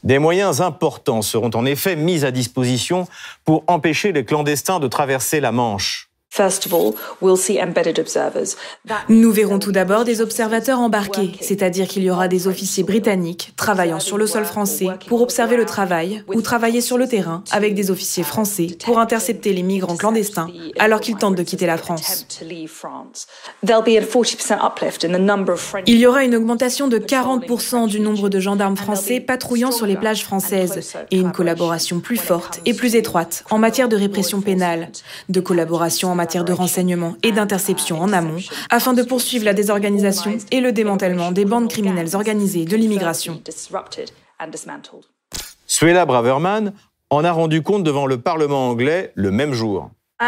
Des 0.05 0.19
moyens 0.19 0.61
importants 0.61 1.23
seront 1.23 1.51
en 1.55 1.65
effet 1.65 1.97
mis 1.97 2.27
à 2.27 2.31
disposition 2.31 3.09
pour 3.47 3.65
empêcher 3.67 4.13
les 4.13 4.27
clandestins 4.27 4.79
de 4.79 4.87
traverser 4.87 5.41
la 5.41 5.51
Manche. 5.51 6.11
Nous 9.09 9.31
verrons 9.31 9.61
tout 9.61 9.71
d'abord 9.71 10.05
des 10.05 10.21
observateurs 10.21 10.81
embarqués, 10.81 11.31
c'est-à-dire 11.41 11.87
qu'il 11.87 12.03
y 12.03 12.11
aura 12.11 12.27
des 12.27 12.49
officiers 12.49 12.83
britanniques 12.83 13.53
travaillant 13.57 14.01
sur 14.01 14.19
le 14.19 14.27
sol 14.27 14.45
français 14.45 14.89
pour 15.07 15.23
observer 15.23 15.57
le 15.57 15.65
travail 15.65 16.25
ou 16.27 16.43
travailler 16.43 16.81
sur 16.81 16.99
le 16.99 17.07
terrain 17.07 17.45
avec 17.53 17.75
des 17.75 17.93
officiers 17.93 18.25
français 18.25 18.77
pour 18.85 18.99
intercepter 18.99 19.53
les 19.53 19.63
migrants 19.63 19.97
clandestins 19.97 20.49
alors 20.81 20.99
qu'ils 21.01 21.15
tentent 21.15 21.37
de 21.37 21.45
quitter 21.45 21.67
la 21.67 21.77
France. 21.77 22.27
Il 25.87 25.99
y 25.99 26.07
aura 26.07 26.25
une 26.25 26.35
augmentation 26.35 26.89
de 26.89 26.99
40% 26.99 27.87
du 27.87 28.01
nombre 28.01 28.29
de 28.29 28.41
gendarmes 28.41 28.77
français 28.77 29.21
patrouillant 29.21 29.71
sur 29.71 29.87
les 29.87 29.97
plages 29.97 30.25
françaises 30.25 30.97
et 31.13 31.17
une 31.17 31.31
collaboration 31.31 32.01
plus 32.01 32.17
forte 32.17 32.61
et 32.67 32.75
plus 32.75 32.97
étroite 32.97 33.45
en 33.51 33.59
matière 33.59 33.89
de 33.89 33.95
répression 33.97 34.41
pénale, 34.41 34.91
de 35.29 35.41
collaboration 35.41 36.11
en 36.11 36.17
matière 36.17 36.24
matière 36.25 36.45
de 36.47 36.55
renseignement 36.55 37.17
et 37.23 37.33
d'interception 37.33 38.01
en 38.01 38.11
amont, 38.11 38.39
afin 38.71 38.95
de 38.95 39.03
poursuivre 39.03 39.45
la 39.45 39.53
désorganisation 39.53 40.39
et 40.51 40.61
le 40.63 40.73
démantèlement 40.73 41.33
des 41.33 41.45
bandes 41.45 41.69
criminelles 41.69 42.17
organisées 42.17 42.65
de 42.65 42.77
l'immigration. 42.77 43.43
Suella 45.67 46.07
Braverman 46.07 46.73
en 47.11 47.25
a 47.25 47.31
rendu 47.31 47.61
compte 47.61 47.85
devant 47.85 48.07
le 48.07 48.17
Parlement 48.17 48.71
anglais 48.71 49.13
le 49.15 49.31
même 49.31 49.53
jour. 49.53 49.91
Uh, 50.23 50.25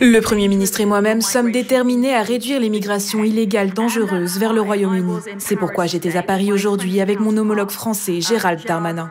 le 0.00 0.20
Premier 0.20 0.48
ministre 0.48 0.80
et 0.82 0.86
moi-même 0.86 1.22
sommes 1.22 1.52
déterminés 1.52 2.14
à 2.14 2.22
réduire 2.22 2.60
l'immigration 2.60 3.24
illégale 3.24 3.72
dangereuse 3.72 4.38
vers 4.38 4.52
le 4.52 4.60
Royaume-Uni. 4.60 5.16
C'est 5.38 5.56
pourquoi 5.56 5.86
j'étais 5.86 6.18
à 6.18 6.22
Paris 6.22 6.52
aujourd'hui 6.52 7.00
avec 7.00 7.18
mon 7.18 7.34
homologue 7.38 7.70
français, 7.70 8.20
Gérald 8.20 8.62
Darmanin. 8.66 9.10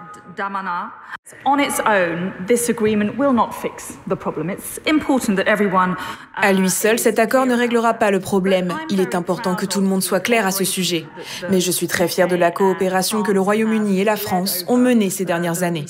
À 6.36 6.54
lui 6.54 6.70
seul, 6.70 7.00
cet 7.00 7.20
accord 7.20 7.46
ne 7.46 7.56
réglera 7.56 7.94
pas 7.94 8.12
le 8.12 8.20
problème. 8.20 8.74
Il 8.90 9.00
est 9.00 9.16
important 9.16 9.56
que 9.56 9.66
tout 9.66 9.82
le 9.82 9.88
monde 9.88 10.04
soit 10.04 10.20
clair 10.20 10.46
à 10.46 10.52
ce 10.52 10.64
sujet. 10.64 11.06
Mais 11.50 11.60
je 11.60 11.72
suis 11.72 11.88
très 11.88 12.08
fier 12.08 12.28
de 12.28 12.36
la 12.36 12.52
coopération 12.52 13.24
que 13.24 13.32
le 13.32 13.42
Royaume-Uni 13.42 14.02
et 14.02 14.04
la 14.04 14.16
France 14.16 14.66
ont 14.68 14.78
menée 14.78 15.10
ces 15.10 15.26
dernières 15.26 15.64
années. 15.64 15.86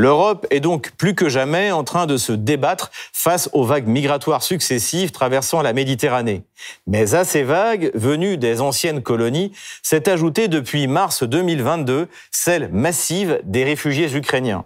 L'Europe 0.00 0.46
est 0.50 0.60
donc 0.60 0.92
plus 0.96 1.16
que 1.16 1.28
jamais 1.28 1.72
en 1.72 1.82
train 1.82 2.06
de 2.06 2.16
se 2.18 2.30
débattre 2.30 2.92
face 3.12 3.50
aux 3.52 3.64
vagues 3.64 3.88
migratoires 3.88 4.44
successives 4.44 5.10
traversant 5.10 5.60
la 5.60 5.72
Méditerranée. 5.72 6.44
Mais 6.86 7.16
à 7.16 7.24
ces 7.24 7.42
vagues, 7.42 7.90
venues 7.94 8.36
des 8.36 8.60
anciennes 8.60 9.02
colonies, 9.02 9.50
s'est 9.82 10.08
ajoutée 10.08 10.46
depuis 10.46 10.86
mars 10.86 11.24
2022 11.24 12.06
celle 12.30 12.68
massive 12.72 13.40
des 13.42 13.64
réfugiés 13.64 14.14
ukrainiens. 14.14 14.64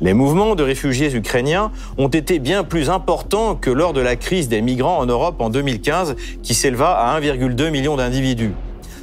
Les 0.00 0.14
mouvements 0.14 0.54
de 0.54 0.62
réfugiés 0.62 1.12
ukrainiens 1.12 1.72
ont 1.98 2.06
été 2.06 2.38
bien 2.38 2.62
plus 2.62 2.88
importants 2.88 3.56
que 3.56 3.70
lors 3.70 3.94
de 3.94 4.00
la 4.00 4.14
crise 4.14 4.48
des 4.48 4.62
migrants 4.62 4.98
en 4.98 5.06
Europe 5.06 5.40
en 5.40 5.50
2015, 5.50 6.14
qui 6.44 6.54
s'éleva 6.54 6.92
à 6.92 7.20
1,2 7.20 7.70
million 7.70 7.96
d'individus. 7.96 8.52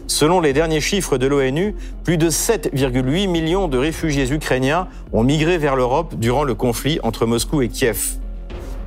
Selon 0.08 0.42
les 0.42 0.54
derniers 0.54 0.82
chiffres 0.82 1.18
de 1.18 1.28
l'ONU, 1.28 1.76
plus 2.04 2.18
de 2.18 2.30
7,8 2.30 3.28
millions 3.28 3.68
de 3.68 3.78
réfugiés 3.78 4.32
ukrainiens 4.32 4.88
ont 5.14 5.24
migré 5.24 5.58
vers 5.58 5.76
l'Europe 5.76 6.16
durant 6.16 6.44
le 6.44 6.56
conflit 6.56 7.00
entre 7.04 7.26
Moscou 7.26 7.62
et 7.62 7.70
Kiev. 7.70 8.18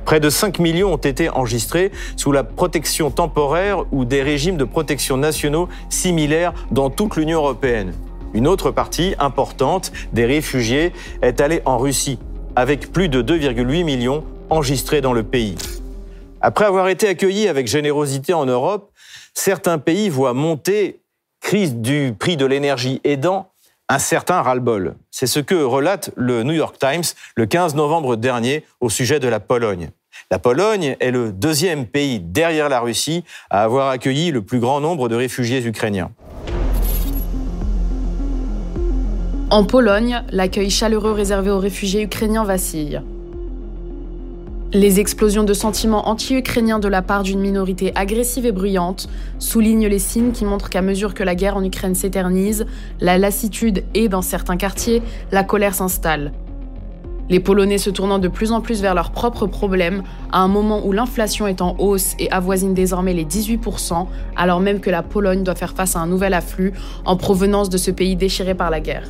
Près 0.05 0.19
de 0.19 0.29
5 0.29 0.59
millions 0.59 0.93
ont 0.93 0.97
été 0.97 1.29
enregistrés 1.29 1.91
sous 2.15 2.31
la 2.31 2.43
protection 2.43 3.11
temporaire 3.11 3.83
ou 3.91 4.05
des 4.05 4.21
régimes 4.21 4.55
de 4.55 4.63
protection 4.63 5.17
nationaux 5.17 5.67
similaires 5.89 6.53
dans 6.71 6.89
toute 6.89 7.17
l'Union 7.17 7.39
européenne. 7.39 7.93
Une 8.33 8.47
autre 8.47 8.71
partie 8.71 9.15
importante 9.19 9.91
des 10.13 10.25
réfugiés 10.25 10.93
est 11.21 11.41
allée 11.41 11.61
en 11.65 11.77
Russie, 11.77 12.19
avec 12.55 12.91
plus 12.93 13.09
de 13.09 13.21
2,8 13.21 13.83
millions 13.83 14.23
enregistrés 14.49 15.01
dans 15.01 15.13
le 15.13 15.23
pays. 15.23 15.55
Après 16.41 16.65
avoir 16.65 16.87
été 16.87 17.07
accueillis 17.07 17.47
avec 17.47 17.67
générosité 17.67 18.33
en 18.33 18.45
Europe, 18.45 18.91
certains 19.33 19.77
pays 19.77 20.07
voient 20.07 20.33
monter 20.33 21.01
crise 21.47 21.75
du 21.77 22.13
prix 22.19 22.35
de 22.35 22.45
l'énergie 22.45 22.99
aidant, 23.05 23.51
un 23.87 23.99
certain 23.99 24.41
ras-le-bol. 24.41 24.95
C'est 25.11 25.27
ce 25.27 25.39
que 25.39 25.55
relate 25.55 26.11
le 26.17 26.43
New 26.43 26.51
York 26.51 26.75
Times 26.77 27.05
le 27.37 27.45
15 27.45 27.73
novembre 27.73 28.17
dernier 28.17 28.65
au 28.81 28.89
sujet 28.89 29.21
de 29.21 29.29
la 29.29 29.39
Pologne. 29.39 29.91
La 30.29 30.39
Pologne 30.39 30.97
est 30.99 31.09
le 31.09 31.31
deuxième 31.31 31.85
pays 31.85 32.19
derrière 32.19 32.67
la 32.67 32.81
Russie 32.81 33.23
à 33.49 33.63
avoir 33.63 33.87
accueilli 33.87 34.31
le 34.31 34.41
plus 34.41 34.59
grand 34.59 34.81
nombre 34.81 35.07
de 35.07 35.15
réfugiés 35.15 35.65
ukrainiens. 35.65 36.11
En 39.49 39.63
Pologne, 39.63 40.25
l'accueil 40.29 40.69
chaleureux 40.69 41.13
réservé 41.13 41.49
aux 41.49 41.59
réfugiés 41.59 42.01
ukrainiens 42.01 42.43
vacille. 42.43 43.01
Les 44.73 44.99
explosions 44.99 45.45
de 45.45 45.53
sentiments 45.53 46.09
anti-ukrainiens 46.09 46.79
de 46.79 46.89
la 46.89 47.01
part 47.01 47.23
d'une 47.23 47.39
minorité 47.39 47.93
agressive 47.95 48.45
et 48.45 48.51
bruyante 48.51 49.07
soulignent 49.39 49.87
les 49.87 49.97
signes 49.97 50.33
qui 50.33 50.43
montrent 50.43 50.69
qu'à 50.69 50.81
mesure 50.81 51.13
que 51.13 51.23
la 51.23 51.35
guerre 51.35 51.55
en 51.55 51.63
Ukraine 51.63 51.95
s'éternise, 51.95 52.65
la 52.99 53.17
lassitude 53.17 53.85
et, 53.93 54.09
dans 54.09 54.21
certains 54.21 54.57
quartiers, 54.57 55.01
la 55.31 55.45
colère 55.45 55.73
s'installe. 55.73 56.33
Les 57.29 57.39
Polonais 57.39 57.77
se 57.77 57.89
tournant 57.89 58.19
de 58.19 58.27
plus 58.27 58.51
en 58.51 58.59
plus 58.59 58.81
vers 58.81 58.93
leurs 58.93 59.11
propres 59.11 59.47
problèmes, 59.47 60.03
à 60.33 60.41
un 60.41 60.49
moment 60.49 60.85
où 60.85 60.91
l'inflation 60.91 61.47
est 61.47 61.61
en 61.61 61.77
hausse 61.79 62.15
et 62.19 62.29
avoisine 62.29 62.73
désormais 62.73 63.13
les 63.13 63.25
18%, 63.25 64.05
alors 64.35 64.59
même 64.59 64.81
que 64.81 64.89
la 64.89 65.01
Pologne 65.01 65.43
doit 65.43 65.55
faire 65.55 65.73
face 65.73 65.95
à 65.95 65.99
un 65.99 66.07
nouvel 66.07 66.33
afflux 66.33 66.73
en 67.05 67.15
provenance 67.15 67.69
de 67.69 67.77
ce 67.77 67.89
pays 67.89 68.17
déchiré 68.17 68.53
par 68.53 68.69
la 68.69 68.81
guerre 68.81 69.07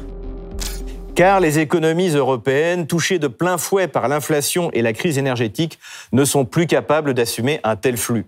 car 1.18 1.40
les 1.40 1.58
économies 1.58 2.12
européennes, 2.12 2.86
touchées 2.86 3.18
de 3.18 3.28
plein 3.28 3.58
fouet 3.58 3.88
par 3.88 4.08
l'inflation 4.08 4.70
et 4.74 4.84
la 4.84 4.94
crise 4.94 5.18
énergétique, 5.18 5.80
ne 6.12 6.24
sont 6.24 6.46
plus 6.46 6.68
capables 6.68 7.16
d'assumer 7.16 7.60
un 7.64 7.76
tel 7.76 7.98
flux. 7.98 8.28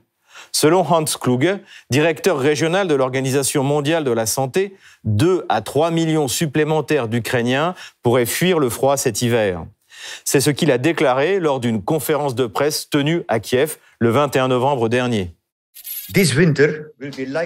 Selon 0.51 0.81
Hans 0.81 1.05
Kluge, 1.05 1.59
directeur 1.91 2.39
régional 2.39 2.87
de 2.87 2.95
l'Organisation 2.95 3.63
mondiale 3.63 4.03
de 4.03 4.11
la 4.11 4.25
santé, 4.25 4.75
2 5.03 5.45
à 5.49 5.61
3 5.61 5.91
millions 5.91 6.27
supplémentaires 6.27 7.07
d'Ukrainiens 7.07 7.75
pourraient 8.01 8.25
fuir 8.25 8.57
le 8.57 8.69
froid 8.69 8.97
cet 8.97 9.21
hiver. 9.21 9.65
C'est 10.25 10.41
ce 10.41 10.49
qu'il 10.49 10.71
a 10.71 10.79
déclaré 10.79 11.39
lors 11.39 11.59
d'une 11.59 11.83
conférence 11.83 12.33
de 12.33 12.47
presse 12.47 12.89
tenue 12.89 13.21
à 13.27 13.39
Kiev 13.39 13.77
le 13.99 14.09
21 14.09 14.47
novembre 14.47 14.89
dernier. 14.89 15.35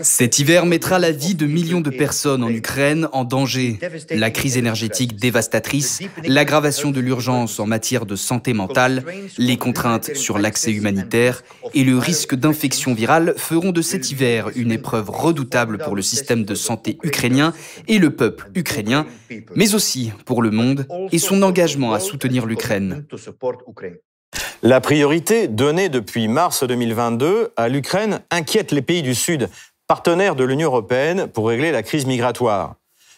Cet 0.03 0.39
hiver 0.39 0.65
mettra 0.65 0.98
la 0.98 1.12
vie 1.12 1.36
de 1.36 1.46
millions 1.46 1.82
de 1.82 1.89
personnes 1.89 2.43
en 2.43 2.50
Ukraine 2.50 3.10
en 3.12 3.25
danger. 3.25 3.77
La 4.10 4.32
crise 4.32 4.58
énergétique 4.58 5.17
dévastatrice, 5.17 6.01
l'aggravation 6.24 6.91
de 6.91 7.01
l'urgence 7.01 7.60
en 7.60 7.65
matière 7.65 8.05
de 8.05 8.15
santé 8.15 8.53
mentale, 8.53 9.03
les 9.38 9.58
contraintes 9.58 10.15
sur 10.15 10.39
l'accès 10.39 10.72
humanitaire 10.72 11.43
et 11.74 11.84
le 11.84 11.98
risque 11.98 12.36
d'infection 12.36 12.93
virale 12.93 13.34
feront 13.38 13.72
de 13.72 13.82
cet 13.82 14.12
hiver 14.12 14.50
une 14.55 14.72
épreuve 14.72 15.10
redoutable 15.10 15.77
pour 15.77 15.96
le 15.96 16.01
système 16.01 16.46
de 16.46 16.55
santé 16.55 16.98
ukrainien 17.03 17.53
et 17.89 18.00
le 18.00 18.15
peuple 18.15 18.50
ukrainien, 18.55 19.05
mais 19.55 19.75
aussi 19.75 20.13
pour 20.25 20.41
le 20.41 20.51
monde 20.51 20.88
et 21.12 21.20
son 21.20 21.41
engagement 21.41 21.93
à 21.93 22.00
soutenir 22.00 22.46
l'Ukraine. 22.46 23.05
La 24.65 24.79
priorité 24.79 25.50
donnée 25.50 25.89
depuis 25.89 26.29
mars 26.29 26.63
2022 26.63 27.51
à 27.58 27.67
l'Ukraine 27.67 28.22
inquiète 28.32 28.72
les 28.72 28.82
pays 28.82 29.01
du 29.01 29.13
Sud, 29.13 29.50
partenaires 29.88 30.38
de 30.38 30.46
l'Union 30.46 30.70
européenne 30.70 31.27
pour 31.27 31.50
régler 31.50 31.74
la 31.74 31.84
crise 31.84 32.05
migratoire. 32.05 32.75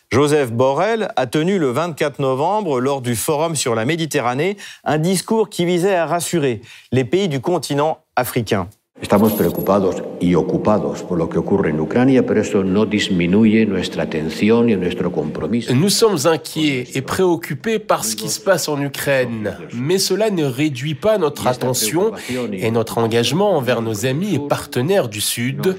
Joseph 0.10 0.52
Borrell 0.52 1.10
a 1.16 1.28
tenu 1.28 1.60
le 1.60 1.70
24 1.70 2.18
novembre, 2.18 2.80
lors 2.80 3.00
du 3.00 3.16
Forum 3.16 3.56
sur 3.56 3.76
la 3.76 3.86
Méditerranée, 3.86 4.58
un 4.86 4.98
discours 4.98 5.50
qui 5.50 5.66
visait 5.66 5.94
à 5.94 6.08
rassurer 6.08 6.64
les 6.92 7.06
pays 7.06 7.28
du 7.28 7.42
continent 7.42 8.00
africain. 8.16 8.68
Estamos 9.02 9.34
preocupados 9.34 10.02
y 10.22 10.36
ocupados 10.36 11.04
por 11.04 11.18
lo 11.18 11.28
que 11.28 11.38
ocurre 11.38 11.72
en 11.72 11.82
Ucrania, 11.82 12.26
pero 12.26 12.40
eso 12.40 12.64
no 12.64 12.86
disminuye 12.86 13.66
nuestra 13.66 14.04
atención 14.04 14.70
y 14.70 14.76
nuestro 14.78 15.12
compromiso. 15.12 15.74
Nous 15.74 15.90
sommes 15.90 16.26
inquiets 16.26 16.88
et 16.96 17.02
préoccupés 17.02 17.80
par 17.80 18.06
ce 18.06 18.16
qui 18.16 18.30
se 18.30 18.40
passe 18.40 18.70
en 18.70 18.82
Ukraine, 18.82 19.58
mais 19.74 20.00
cela 20.00 20.30
ne 20.30 20.46
réduit 20.46 20.96
pas 20.96 21.18
notre 21.18 21.46
attention 21.46 22.14
et 22.54 22.72
notre 22.72 22.98
engagement 22.98 23.58
envers 23.58 23.82
nos 23.82 24.06
amis 24.06 24.36
et 24.36 24.40
partenaires 24.40 25.10
du 25.10 25.20
Sud. 25.20 25.76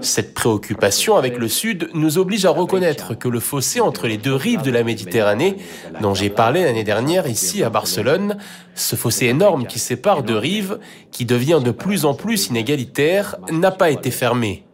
Cette 0.00 0.32
préoccupation 0.32 1.16
avec 1.16 1.38
le 1.38 1.48
Sud 1.48 1.88
nous 1.94 2.16
oblige 2.16 2.44
à 2.44 2.50
reconnaître 2.50 3.18
que 3.18 3.26
le 3.26 3.40
fossé 3.40 3.80
entre 3.80 4.06
les 4.06 4.18
deux 4.18 4.36
rives 4.36 4.62
de 4.62 4.70
la 4.70 4.84
Méditerranée, 4.84 5.56
dont 6.00 6.14
j'ai 6.14 6.30
parlé 6.30 6.62
l'année 6.62 6.84
dernière 6.84 7.26
ici 7.26 7.64
à 7.64 7.70
Barcelone, 7.70 8.36
ce 8.76 8.94
fossé 8.94 9.26
énorme 9.26 9.66
qui 9.66 9.80
sépare 9.80 10.22
deux 10.22 10.38
rives, 10.38 10.78
qui 11.10 11.24
devient 11.24 11.60
de 11.62 11.72
plus 11.72 12.04
en 12.04 12.14
plus 12.14 12.51
inégalitaire, 12.52 13.36
n'a 13.50 13.70
pas 13.70 13.90
été 13.90 14.10
fermé. 14.10 14.64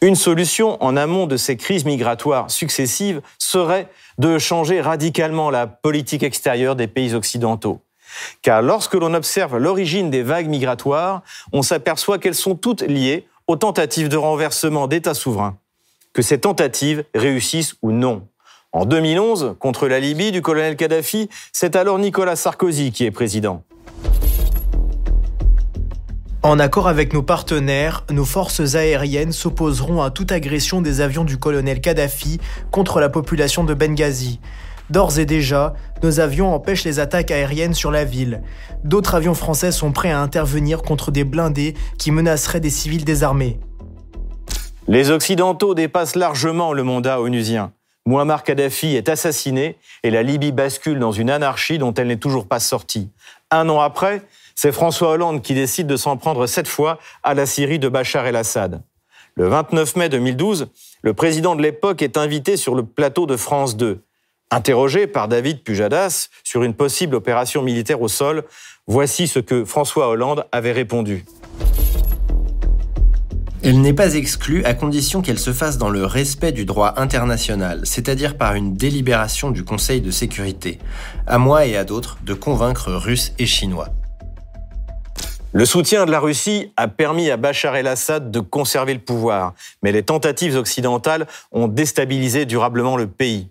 Une 0.00 0.16
solution 0.16 0.82
en 0.82 0.96
amont 0.96 1.26
de 1.28 1.36
ces 1.36 1.56
crises 1.56 1.84
migratoires 1.84 2.50
successives 2.50 3.22
serait 3.38 3.88
de 4.18 4.38
changer 4.38 4.80
radicalement 4.80 5.50
la 5.50 5.68
politique 5.68 6.24
extérieure 6.24 6.74
des 6.74 6.88
pays 6.88 7.14
occidentaux. 7.14 7.80
Car 8.42 8.60
lorsque 8.60 8.94
l'on 8.94 9.14
observe 9.14 9.56
l'origine 9.56 10.10
des 10.10 10.22
vagues 10.22 10.48
migratoires, 10.48 11.22
on 11.52 11.62
s'aperçoit 11.62 12.18
qu'elles 12.18 12.34
sont 12.34 12.56
toutes 12.56 12.82
liées 12.82 13.26
aux 13.46 13.56
tentatives 13.56 14.08
de 14.08 14.16
renversement 14.16 14.88
d'États 14.88 15.14
souverains. 15.14 15.56
Que 16.12 16.22
ces 16.22 16.40
tentatives 16.40 17.04
réussissent 17.14 17.76
ou 17.82 17.92
non. 17.92 18.26
En 18.72 18.84
2011, 18.84 19.54
contre 19.60 19.86
la 19.86 20.00
Libye 20.00 20.32
du 20.32 20.42
colonel 20.42 20.76
Kadhafi, 20.76 21.28
c'est 21.52 21.76
alors 21.76 21.98
Nicolas 21.98 22.36
Sarkozy 22.36 22.90
qui 22.90 23.04
est 23.04 23.10
président. 23.10 23.62
En 26.44 26.58
accord 26.58 26.88
avec 26.88 27.12
nos 27.12 27.22
partenaires, 27.22 28.04
nos 28.10 28.24
forces 28.24 28.74
aériennes 28.74 29.30
s'opposeront 29.30 30.02
à 30.02 30.10
toute 30.10 30.32
agression 30.32 30.80
des 30.80 31.00
avions 31.00 31.22
du 31.22 31.38
colonel 31.38 31.80
Kadhafi 31.80 32.40
contre 32.72 32.98
la 32.98 33.08
population 33.08 33.62
de 33.62 33.74
Benghazi. 33.74 34.40
D'ores 34.90 35.20
et 35.20 35.24
déjà, 35.24 35.72
nos 36.02 36.18
avions 36.18 36.52
empêchent 36.52 36.82
les 36.82 36.98
attaques 36.98 37.30
aériennes 37.30 37.74
sur 37.74 37.92
la 37.92 38.04
ville. 38.04 38.42
D'autres 38.82 39.14
avions 39.14 39.34
français 39.34 39.70
sont 39.70 39.92
prêts 39.92 40.10
à 40.10 40.18
intervenir 40.18 40.82
contre 40.82 41.12
des 41.12 41.22
blindés 41.22 41.74
qui 41.96 42.10
menaceraient 42.10 42.58
des 42.58 42.70
civils 42.70 43.04
désarmés. 43.04 43.60
Les 44.88 45.12
Occidentaux 45.12 45.76
dépassent 45.76 46.16
largement 46.16 46.72
le 46.72 46.82
mandat 46.82 47.20
onusien. 47.20 47.72
Muammar 48.04 48.42
Kadhafi 48.42 48.96
est 48.96 49.08
assassiné 49.08 49.76
et 50.02 50.10
la 50.10 50.24
Libye 50.24 50.50
bascule 50.50 50.98
dans 50.98 51.12
une 51.12 51.30
anarchie 51.30 51.78
dont 51.78 51.94
elle 51.94 52.08
n'est 52.08 52.16
toujours 52.16 52.48
pas 52.48 52.58
sortie. 52.58 53.10
Un 53.52 53.68
an 53.68 53.78
après, 53.80 54.22
c'est 54.62 54.70
François 54.70 55.08
Hollande 55.10 55.42
qui 55.42 55.54
décide 55.54 55.88
de 55.88 55.96
s'en 55.96 56.16
prendre 56.16 56.46
cette 56.46 56.68
fois 56.68 57.00
à 57.24 57.34
la 57.34 57.46
Syrie 57.46 57.80
de 57.80 57.88
Bachar 57.88 58.26
el-Assad. 58.26 58.80
Le 59.34 59.48
29 59.48 59.96
mai 59.96 60.08
2012, 60.08 60.68
le 61.02 61.14
président 61.14 61.56
de 61.56 61.62
l'époque 61.62 62.00
est 62.00 62.16
invité 62.16 62.56
sur 62.56 62.76
le 62.76 62.84
plateau 62.84 63.26
de 63.26 63.36
France 63.36 63.76
2. 63.76 64.04
Interrogé 64.52 65.08
par 65.08 65.26
David 65.26 65.64
Pujadas 65.64 66.28
sur 66.44 66.62
une 66.62 66.74
possible 66.74 67.16
opération 67.16 67.60
militaire 67.62 68.02
au 68.02 68.06
sol, 68.06 68.44
voici 68.86 69.26
ce 69.26 69.40
que 69.40 69.64
François 69.64 70.06
Hollande 70.06 70.46
avait 70.52 70.70
répondu. 70.70 71.24
Elle 73.64 73.80
n'est 73.80 73.94
pas 73.94 74.14
exclue 74.14 74.64
à 74.64 74.74
condition 74.74 75.22
qu'elle 75.22 75.40
se 75.40 75.52
fasse 75.52 75.76
dans 75.76 75.90
le 75.90 76.06
respect 76.06 76.52
du 76.52 76.64
droit 76.64 76.94
international, 76.98 77.80
c'est-à-dire 77.82 78.36
par 78.36 78.54
une 78.54 78.76
délibération 78.76 79.50
du 79.50 79.64
Conseil 79.64 80.00
de 80.00 80.12
sécurité. 80.12 80.78
À 81.26 81.38
moi 81.38 81.66
et 81.66 81.76
à 81.76 81.82
d'autres 81.82 82.18
de 82.22 82.34
convaincre 82.34 82.92
Russes 82.92 83.32
et 83.40 83.46
Chinois. 83.46 83.88
Le 85.54 85.66
soutien 85.66 86.06
de 86.06 86.10
la 86.10 86.18
Russie 86.18 86.72
a 86.78 86.88
permis 86.88 87.30
à 87.30 87.36
Bachar 87.36 87.76
el-Assad 87.76 88.30
de 88.30 88.40
conserver 88.40 88.94
le 88.94 89.00
pouvoir, 89.00 89.52
mais 89.82 89.92
les 89.92 90.02
tentatives 90.02 90.56
occidentales 90.56 91.26
ont 91.52 91.68
déstabilisé 91.68 92.46
durablement 92.46 92.96
le 92.96 93.06
pays. 93.06 93.48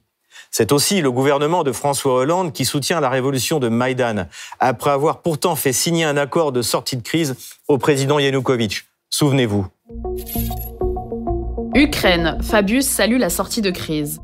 C'est 0.49 0.71
aussi 0.71 1.01
le 1.01 1.11
gouvernement 1.11 1.63
de 1.63 1.71
François 1.71 2.15
Hollande 2.15 2.53
qui 2.53 2.65
soutient 2.65 3.01
la 3.01 3.09
révolution 3.09 3.59
de 3.59 3.69
Maïdan, 3.69 4.25
après 4.59 4.89
avoir 4.89 5.21
pourtant 5.21 5.55
fait 5.55 5.73
signer 5.73 6.03
un 6.03 6.17
accord 6.17 6.51
de 6.51 6.63
sortie 6.63 6.97
de 6.97 7.03
crise 7.03 7.35
au 7.67 7.77
président 7.77 8.17
Yanukovych. 8.17 8.85
Souvenez-vous. 9.11 9.67
Ukraine, 11.75 12.39
Fabius 12.41 12.87
salue 12.87 13.19
la 13.19 13.29
sortie 13.29 13.61
de 13.61 13.69
crise. 13.69 14.19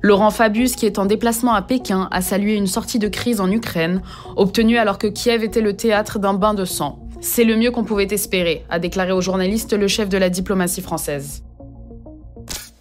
Laurent 0.00 0.30
Fabius, 0.30 0.76
qui 0.76 0.86
est 0.86 0.98
en 0.98 1.06
déplacement 1.06 1.54
à 1.54 1.62
Pékin, 1.62 2.08
a 2.12 2.22
salué 2.22 2.54
une 2.54 2.68
sortie 2.68 3.00
de 3.00 3.08
crise 3.08 3.40
en 3.40 3.50
Ukraine, 3.50 4.00
obtenue 4.36 4.78
alors 4.78 4.98
que 4.98 5.08
Kiev 5.08 5.42
était 5.42 5.60
le 5.60 5.76
théâtre 5.76 6.20
d'un 6.20 6.34
bain 6.34 6.54
de 6.54 6.64
sang. 6.64 7.00
C'est 7.20 7.42
le 7.42 7.56
mieux 7.56 7.72
qu'on 7.72 7.82
pouvait 7.82 8.06
espérer, 8.12 8.64
a 8.70 8.78
déclaré 8.78 9.10
aux 9.10 9.20
journalistes 9.20 9.72
le 9.72 9.88
chef 9.88 10.08
de 10.08 10.16
la 10.16 10.30
diplomatie 10.30 10.82
française. 10.82 11.42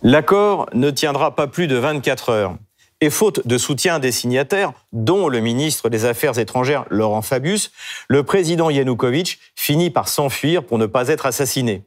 L'accord 0.04 0.68
ne 0.74 0.92
tiendra 0.92 1.36
pas 1.36 1.48
plus 1.48 1.68
de 1.68 1.76
24 1.76 2.30
heures. 2.30 2.56
Et 3.02 3.10
faute 3.10 3.46
de 3.48 3.58
soutien 3.58 4.00
des 4.00 4.12
signataires, 4.12 4.74
dont 4.92 5.28
le 5.28 5.40
ministre 5.40 5.90
des 5.90 6.06
Affaires 6.06 6.38
étrangères 6.38 6.86
Laurent 6.90 7.22
Fabius, 7.22 7.72
le 8.08 8.24
président 8.24 8.70
Yanukovych 8.70 9.40
finit 9.56 9.90
par 9.90 10.08
s'enfuir 10.08 10.64
pour 10.64 10.78
ne 10.78 10.86
pas 10.86 11.08
être 11.08 11.26
assassiné. 11.26 11.84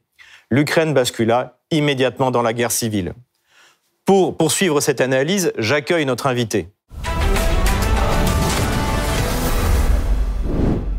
L'Ukraine 0.50 0.92
bascula 0.92 1.58
immédiatement 1.70 2.32
dans 2.32 2.42
la 2.42 2.52
guerre 2.52 2.72
civile. 2.72 3.14
Pour 4.10 4.36
poursuivre 4.36 4.80
cette 4.80 5.00
analyse, 5.00 5.52
j'accueille 5.56 6.04
notre 6.04 6.26
invité. 6.26 6.66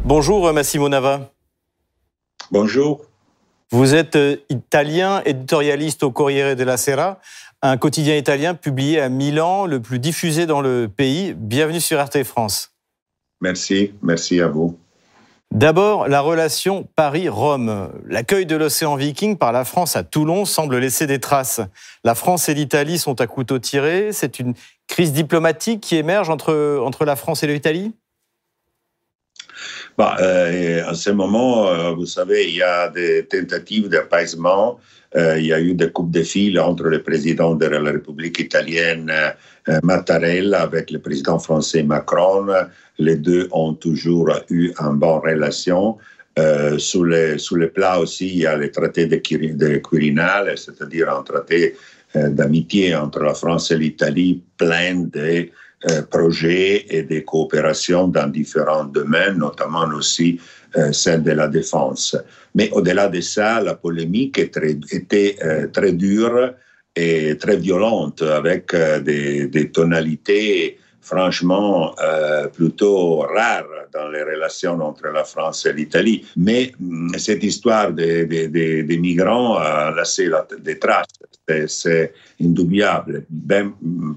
Bonjour 0.06 0.54
Massimo 0.54 0.88
Nava. 0.88 1.30
Bonjour. 2.52 3.02
Vous 3.70 3.96
êtes 3.96 4.16
euh, 4.16 4.38
italien, 4.48 5.22
éditorialiste 5.26 6.04
au 6.04 6.12
Corriere 6.12 6.56
della 6.56 6.78
Sera 6.78 7.20
un 7.62 7.76
quotidien 7.76 8.16
italien 8.16 8.54
publié 8.54 9.02
à 9.02 9.10
Milan, 9.10 9.66
le 9.66 9.82
plus 9.82 10.00
diffusé 10.00 10.46
dans 10.46 10.62
le 10.62 10.88
pays. 10.88 11.34
Bienvenue 11.36 11.82
sur 11.82 12.02
RT 12.02 12.24
France. 12.24 12.72
Merci, 13.42 13.92
merci 14.02 14.40
à 14.40 14.48
vous. 14.48 14.78
D'abord, 15.52 16.08
la 16.08 16.22
relation 16.22 16.88
Paris-Rome. 16.96 17.92
L'accueil 18.08 18.46
de 18.46 18.56
l'océan 18.56 18.96
Viking 18.96 19.38
par 19.38 19.52
la 19.52 19.66
France 19.66 19.98
à 19.98 20.04
Toulon 20.04 20.46
semble 20.46 20.78
laisser 20.78 21.08
des 21.08 21.20
traces. 21.20 21.60
La 22.06 22.16
France 22.16 22.48
et 22.48 22.54
l'Italie 22.54 22.98
sont 22.98 23.20
à 23.20 23.28
couteau 23.28 23.60
tiré. 23.60 24.14
C'est 24.14 24.40
une 24.40 24.54
crise 24.88 25.12
diplomatique 25.12 25.82
qui 25.82 25.98
émerge 25.98 26.30
entre, 26.30 26.80
entre 26.82 27.04
la 27.04 27.18
France 27.18 27.44
et 27.44 27.48
l'Italie? 27.48 27.92
Bah, 29.98 30.16
En 30.18 30.94
ce 30.94 31.10
moment, 31.12 31.94
vous 31.96 32.06
savez, 32.06 32.48
il 32.48 32.56
y 32.56 32.64
a 32.64 32.88
des 32.88 33.26
tentatives 33.26 33.90
d'apaisement. 33.90 34.80
Il 35.16 35.46
y 35.46 35.54
a 35.54 35.60
eu 35.60 35.74
des 35.74 35.92
coupes 35.92 36.12
de 36.12 36.24
fil 36.24 36.60
entre 36.60 36.86
le 36.86 37.04
président 37.04 37.56
de 37.56 37.66
la 37.66 37.80
République 37.92 38.40
italienne, 38.40 39.12
Mattarella, 39.84 40.62
avec 40.62 40.90
le 40.90 41.00
président 41.00 41.38
français 41.38 41.84
Macron. 41.84 42.48
Les 42.98 43.18
deux 43.18 43.50
ont 43.52 43.74
toujours 43.74 44.32
eu 44.50 44.72
une 44.80 44.98
bonne 44.98 45.20
relation. 45.20 45.98
Euh, 46.40 46.78
sous, 46.78 47.04
les, 47.04 47.38
sous 47.38 47.58
les 47.58 47.68
plats 47.68 48.00
aussi, 48.00 48.28
il 48.28 48.38
y 48.40 48.46
a 48.46 48.56
les 48.56 48.72
traités 48.72 49.06
de, 49.06 49.18
de 49.18 49.78
Quirinal, 49.78 50.58
c'est-à-dire 50.58 51.10
un 51.10 51.24
traité 51.24 51.76
euh, 52.16 52.30
d'amitié 52.30 52.96
entre 52.96 53.20
la 53.22 53.34
France 53.34 53.72
et 53.72 53.78
l'Italie, 53.78 54.42
plein 54.58 54.96
de 54.96 55.50
euh, 55.90 56.02
projets 56.10 56.86
et 56.90 57.04
de 57.04 57.20
coopérations 57.20 58.08
dans 58.08 58.28
différents 58.28 58.86
domaines, 58.86 59.40
notamment 59.40 59.88
aussi 59.94 60.40
euh, 60.40 60.61
celle 60.92 61.24
de 61.24 61.32
la 61.32 61.48
défense. 61.48 62.16
Mais 62.56 62.70
au-delà 62.72 63.08
de 63.08 63.22
ça, 63.22 63.62
la 63.62 63.76
polémique 63.76 64.40
était 64.40 65.36
très 65.74 65.92
dure 65.94 66.54
et 66.96 67.38
très 67.38 67.58
violente, 67.58 68.22
avec 68.22 68.76
des, 69.04 69.48
des 69.48 69.70
tonalités 69.72 70.78
franchement 71.02 71.96
euh, 72.02 72.48
plutôt 72.48 73.20
rare 73.20 73.66
dans 73.92 74.08
les 74.10 74.24
relations 74.24 74.80
entre 74.82 75.08
la 75.08 75.24
France 75.24 75.66
et 75.66 75.74
l'Italie. 75.74 76.26
Mais 76.38 76.72
mm, 76.80 77.18
cette 77.18 77.44
histoire 77.44 77.92
des, 77.92 78.26
des, 78.26 78.98
migrants 78.98 79.58
a 79.58 79.94
laissé 79.96 80.30
des 80.60 80.80
traces. 80.80 81.08
C'est 81.68 82.14
indoubliable, 82.42 83.26
ben, 83.30 83.74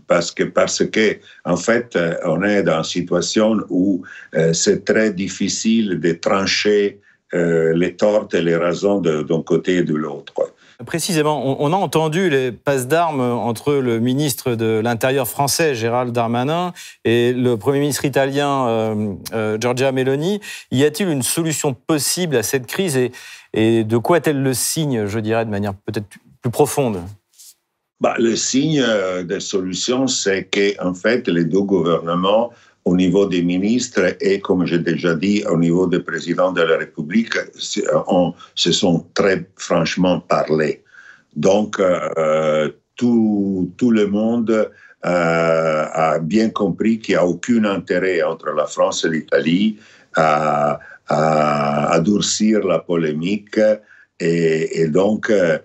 parce 0.07 0.31
que 0.31 0.45
parce 0.45 0.85
que 0.85 1.17
en 1.45 1.57
fait, 1.57 1.99
on 2.25 2.45
est 2.45 2.63
dans 2.63 2.79
une 2.79 2.85
situation 2.85 3.57
où 3.71 4.05
euh, 4.37 4.53
c'est 4.53 4.85
très 4.85 5.13
difficile 5.13 5.99
de 5.99 6.13
trancher 6.13 7.01
euh, 7.35 7.75
les 7.75 7.97
torts 7.97 8.29
et 8.33 8.43
les 8.43 8.57
raisons 8.57 9.01
d'un 9.01 9.43
côté 9.43 9.79
et 9.79 9.83
de 9.83 9.97
l'autre. 9.97 10.33
Précisément, 10.87 11.63
on, 11.63 11.73
a 11.73 11.77
entendu 11.77 12.29
les 12.29 12.51
passes 12.51 12.89
d'armes 12.89 13.21
entre 13.21 13.75
le 13.75 14.01
ministre 14.01 14.55
de 14.55 14.81
l'Intérieur 14.83 15.29
français, 15.29 15.75
Gérald 15.75 16.13
Darmanin, 16.13 16.73
et 17.05 17.33
le 17.33 17.57
Premier 17.57 17.79
ministre 17.79 18.05
italien, 18.05 18.67
euh, 18.67 19.15
euh, 19.33 19.59
Giorgia 19.61 19.93
Meloni. 19.93 20.41
Y 20.73 20.85
a-t-il 20.85 21.09
une 21.09 21.23
solution 21.23 21.75
possible 21.75 22.35
à 22.37 22.43
cette 22.43 22.67
crise 22.67 22.97
et, 22.97 23.85
de 23.85 23.97
quoi 23.99 24.17
est-elle 24.17 24.43
le 24.43 24.53
signe, 24.53 25.07
je 25.07 25.19
dirais, 25.21 25.45
de 25.45 25.51
manière 25.51 25.75
peut-être 25.75 26.07
plus 26.43 26.51
profonde? 26.51 27.01
Bah, 28.01 28.17
Le 28.19 28.35
signe 28.35 28.81
euh, 28.81 29.23
de 29.23 29.39
solution, 29.39 30.09
c'est 30.09 30.49
qu'en 30.51 30.93
fait, 30.93 31.29
les 31.29 31.45
deux 31.45 31.63
gouvernements 31.63 32.51
au 32.85 32.95
niveau 32.95 33.27
des 33.27 33.43
ministres 33.43 34.17
et, 34.21 34.41
comme 34.41 34.67
j'ai 34.67 34.79
déjà 34.79 35.15
dit, 35.15 35.43
au 35.49 35.57
niveau 35.57 35.87
des 35.87 36.01
présidents 36.01 36.53
de 36.53 36.63
la 36.63 36.77
République, 36.77 37.35
on 38.09 38.35
se 38.55 38.73
sont 38.73 39.07
très 39.15 39.47
franchement 39.57 40.21
parlé. 40.21 40.83
Donc, 41.35 41.81
euh, 41.81 42.71
tout, 42.97 43.73
le 43.81 44.07
monde 44.07 44.51
euh, 44.51 45.87
a 45.93 46.19
bien 46.21 46.51
compris 46.51 46.99
qu'il 46.99 47.15
n'y 47.15 47.21
a 47.21 47.27
aucun 47.27 47.65
intérêt 47.65 48.23
entre 48.23 48.51
la 48.51 48.67
France 48.67 49.05
et 49.05 49.11
l'Italie 49.11 49.79
à, 50.15 50.79
à, 51.09 51.99
durcir 52.01 52.65
la 52.67 52.81
polémique. 52.81 53.59
Et, 54.21 54.87
donc, 54.89 55.31
euh, 55.31 55.59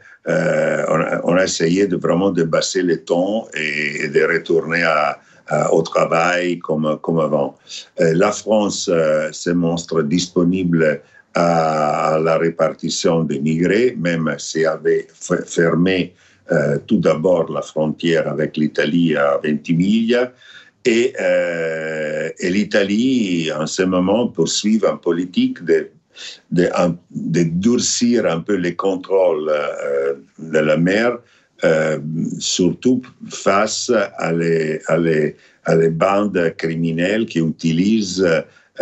on, 1.23 1.35
a, 1.35 1.43
essayé 1.43 1.85
vraiment 1.85 2.31
de 2.31 2.43
baisser 2.43 2.81
les 2.81 3.03
tons 3.03 3.45
et 3.53 4.07
de 4.07 4.23
retourner 4.23 4.83
à, 4.83 5.11
euh, 5.11 5.28
au 5.71 5.81
travail 5.81 6.59
comme, 6.59 6.97
comme 7.01 7.19
avant. 7.19 7.57
Euh, 7.99 8.13
la 8.15 8.31
France 8.31 8.89
euh, 8.91 9.31
se 9.31 9.49
montre 9.49 10.01
disponible 10.03 11.01
à 11.35 12.19
la 12.21 12.37
répartition 12.37 13.23
des 13.23 13.39
migrés, 13.39 13.95
même 13.97 14.33
si 14.39 14.65
avait 14.65 15.07
fermé 15.45 16.13
tout 16.87 16.97
d'abord 16.97 17.51
la 17.51 17.61
frontière 17.61 18.27
avec 18.27 18.57
l'Italie 18.57 19.15
à 19.15 19.39
20 19.43 19.69
milles. 19.69 20.31
Et, 20.83 21.13
et 22.39 22.49
l'Italie, 22.49 23.51
en 23.55 23.67
ce 23.67 23.83
moment, 23.83 24.27
poursuit 24.29 24.81
une 24.83 24.97
politique 24.97 25.63
de, 25.63 25.91
de, 26.49 27.43
durcir 27.43 28.25
un 28.25 28.39
peu 28.39 28.55
les 28.55 28.75
contrôles 28.75 29.51
de 30.39 30.59
la 30.59 30.77
mer 30.77 31.19
euh, 31.63 31.99
surtout 32.39 33.01
face 33.29 33.91
à 34.17 34.31
les, 34.31 34.79
à, 34.87 34.97
les, 34.97 35.89
bandes 35.89 36.53
criminelles 36.57 37.25
qui 37.25 37.39
utilisent 37.39 38.25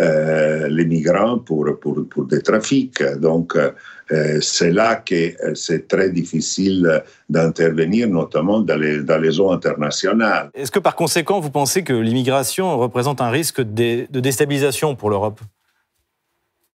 euh, 0.00 0.68
les 0.68 0.84
migrants 0.84 1.38
pour, 1.38 1.66
pour, 1.80 2.08
pour 2.08 2.24
des 2.26 2.40
trafics. 2.40 3.02
Donc, 3.18 3.56
euh, 3.56 4.38
c'est 4.40 4.70
là 4.70 4.96
que 4.96 5.54
c'est 5.54 5.88
très 5.88 6.10
difficile 6.10 7.02
d'intervenir, 7.28 8.08
notamment 8.08 8.60
dans 8.60 8.76
les, 8.76 9.02
dans 9.02 9.18
les 9.18 9.40
eaux 9.40 9.50
internationales. 9.50 10.50
Est-ce 10.54 10.70
que 10.70 10.78
par 10.78 10.94
conséquent, 10.94 11.40
vous 11.40 11.50
pensez 11.50 11.82
que 11.82 11.92
l'immigration 11.92 12.78
représente 12.78 13.20
un 13.20 13.30
risque 13.30 13.60
de 13.60 14.06
déstabilisation 14.20 14.94
pour 14.94 15.10
l'Europe? 15.10 15.40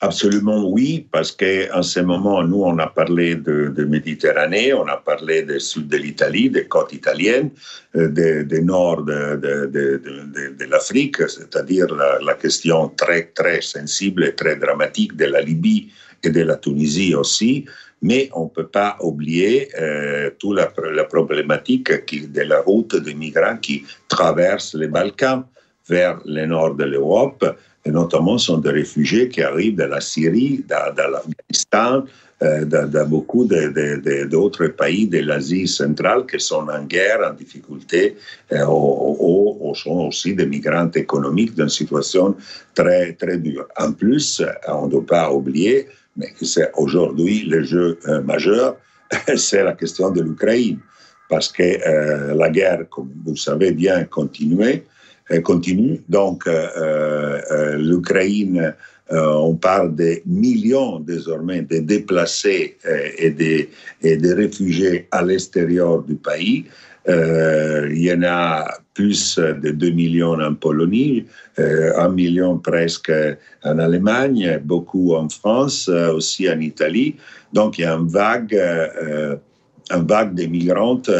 Absolument 0.00 0.68
oui, 0.68 1.06
parce 1.10 1.32
qu'en 1.32 1.82
ce 1.82 2.00
moment, 2.00 2.42
nous, 2.42 2.62
on 2.62 2.78
a 2.78 2.88
parlé 2.88 3.36
de, 3.36 3.84
Méditerranée, 3.84 4.74
on 4.74 4.86
a 4.86 4.96
parlé 4.96 5.42
du 5.42 5.58
sud 5.60 5.88
de 5.88 5.96
l'Italie, 5.96 6.50
des 6.50 6.66
côtes 6.66 6.92
italiennes, 6.92 7.50
du 7.94 8.62
nord 8.62 9.02
de, 9.02 9.36
de, 9.36 10.64
l'Afrique, 10.68 11.28
c'est-à-dire 11.28 11.86
la, 11.94 12.34
question 12.34 12.88
très, 12.88 13.30
très 13.34 13.62
sensible 13.62 14.24
et 14.24 14.34
très 14.34 14.56
dramatique 14.56 15.16
de 15.16 15.26
la 15.26 15.40
Libye 15.40 15.90
et 16.22 16.30
de 16.30 16.42
la 16.42 16.56
Tunisie 16.56 17.14
aussi. 17.14 17.64
Mais 18.02 18.28
on 18.34 18.44
ne 18.44 18.50
peut 18.50 18.66
pas 18.66 18.98
oublier 19.00 19.68
euh, 19.80 20.30
toute 20.38 20.58
la, 20.58 21.04
problématique 21.04 21.90
de 22.30 22.42
la 22.42 22.60
route 22.60 22.96
des 22.96 23.14
migrants 23.14 23.56
qui 23.56 23.84
traversent 24.08 24.74
les 24.74 24.88
Balkans 24.88 25.44
vers 25.88 26.20
le 26.26 26.44
nord 26.46 26.74
de 26.74 26.84
l'Europe 26.84 27.56
et 27.84 27.90
notamment 27.90 28.38
sont 28.38 28.58
des 28.58 28.70
réfugiés 28.70 29.28
qui 29.28 29.42
arrivent 29.42 29.76
de 29.76 29.84
la 29.84 30.00
Syrie, 30.00 30.64
de, 30.68 31.02
l'Afghanistan, 31.12 32.04
euh, 32.42 32.64
de, 32.64 33.04
beaucoup 33.04 33.44
d'autres 33.44 34.68
pays 34.68 35.06
de 35.06 35.20
l'Asie 35.20 35.68
centrale 35.68 36.24
qui 36.26 36.40
sont 36.40 36.66
en 36.68 36.84
guerre, 36.84 37.20
en 37.30 37.34
difficulté, 37.34 38.16
euh, 38.52 38.64
ou, 38.66 39.72
sont 39.74 40.06
aussi 40.08 40.34
des 40.34 40.46
migrants 40.46 40.90
économiques 40.94 41.54
dans 41.54 41.64
une 41.64 41.68
situation 41.68 42.36
très, 42.74 43.12
très 43.14 43.38
dure. 43.38 43.66
En 43.76 43.92
plus, 43.92 44.42
on 44.68 44.86
ne 44.86 44.90
doit 44.90 45.06
pas 45.06 45.32
oublier, 45.32 45.88
mais 46.16 46.32
c'est 46.40 46.70
aujourd'hui 46.76 47.44
le 47.44 47.62
jeu 47.62 47.98
euh, 48.08 48.22
majeur, 48.22 48.76
c'est 49.36 49.62
la 49.62 49.72
question 49.72 50.10
de 50.10 50.22
l'Ukraine. 50.22 50.78
Parce 51.28 51.50
que 51.50 51.62
euh, 51.62 52.34
la 52.34 52.50
guerre, 52.50 52.84
comme 52.90 53.10
vous 53.24 53.36
savez 53.36 53.72
bien, 53.72 54.04
continue 54.04 54.84
continue. 55.42 56.00
Donc, 56.08 56.46
euh, 56.46 56.68
euh, 56.76 57.40
euh, 57.50 57.76
l'Ukraine, 57.78 58.74
on 59.10 59.54
parle 59.54 59.94
de 59.94 60.22
millions 60.24 60.98
désormais 60.98 61.60
de 61.60 61.78
déplacés 61.78 62.78
et 63.18 63.30
de, 63.30 64.34
réfugiés 64.34 65.06
à 65.10 65.22
l'extérieur 65.22 66.02
du 66.02 66.14
pays. 66.14 66.64
il 67.06 67.98
y 67.98 68.10
en 68.10 68.22
a 68.22 68.66
plus 68.94 69.38
de 69.38 69.70
2 69.70 69.90
millions 69.90 70.40
en 70.40 70.54
Pologne, 70.54 71.26
un 71.58 72.08
million 72.08 72.56
presque 72.56 73.12
en 73.62 73.78
Allemagne, 73.78 74.58
beaucoup 74.64 75.14
en 75.14 75.28
France, 75.28 75.88
aussi 75.88 76.48
en 76.48 76.58
Italie. 76.60 77.16
Donc 77.52 77.76
il 77.78 77.82
y 77.82 77.84
a 77.84 77.92
une 77.92 78.08
vague, 78.08 78.58
une 79.90 80.06
vague 80.06 80.34
de 80.34 80.46
migrantes, 80.46 81.10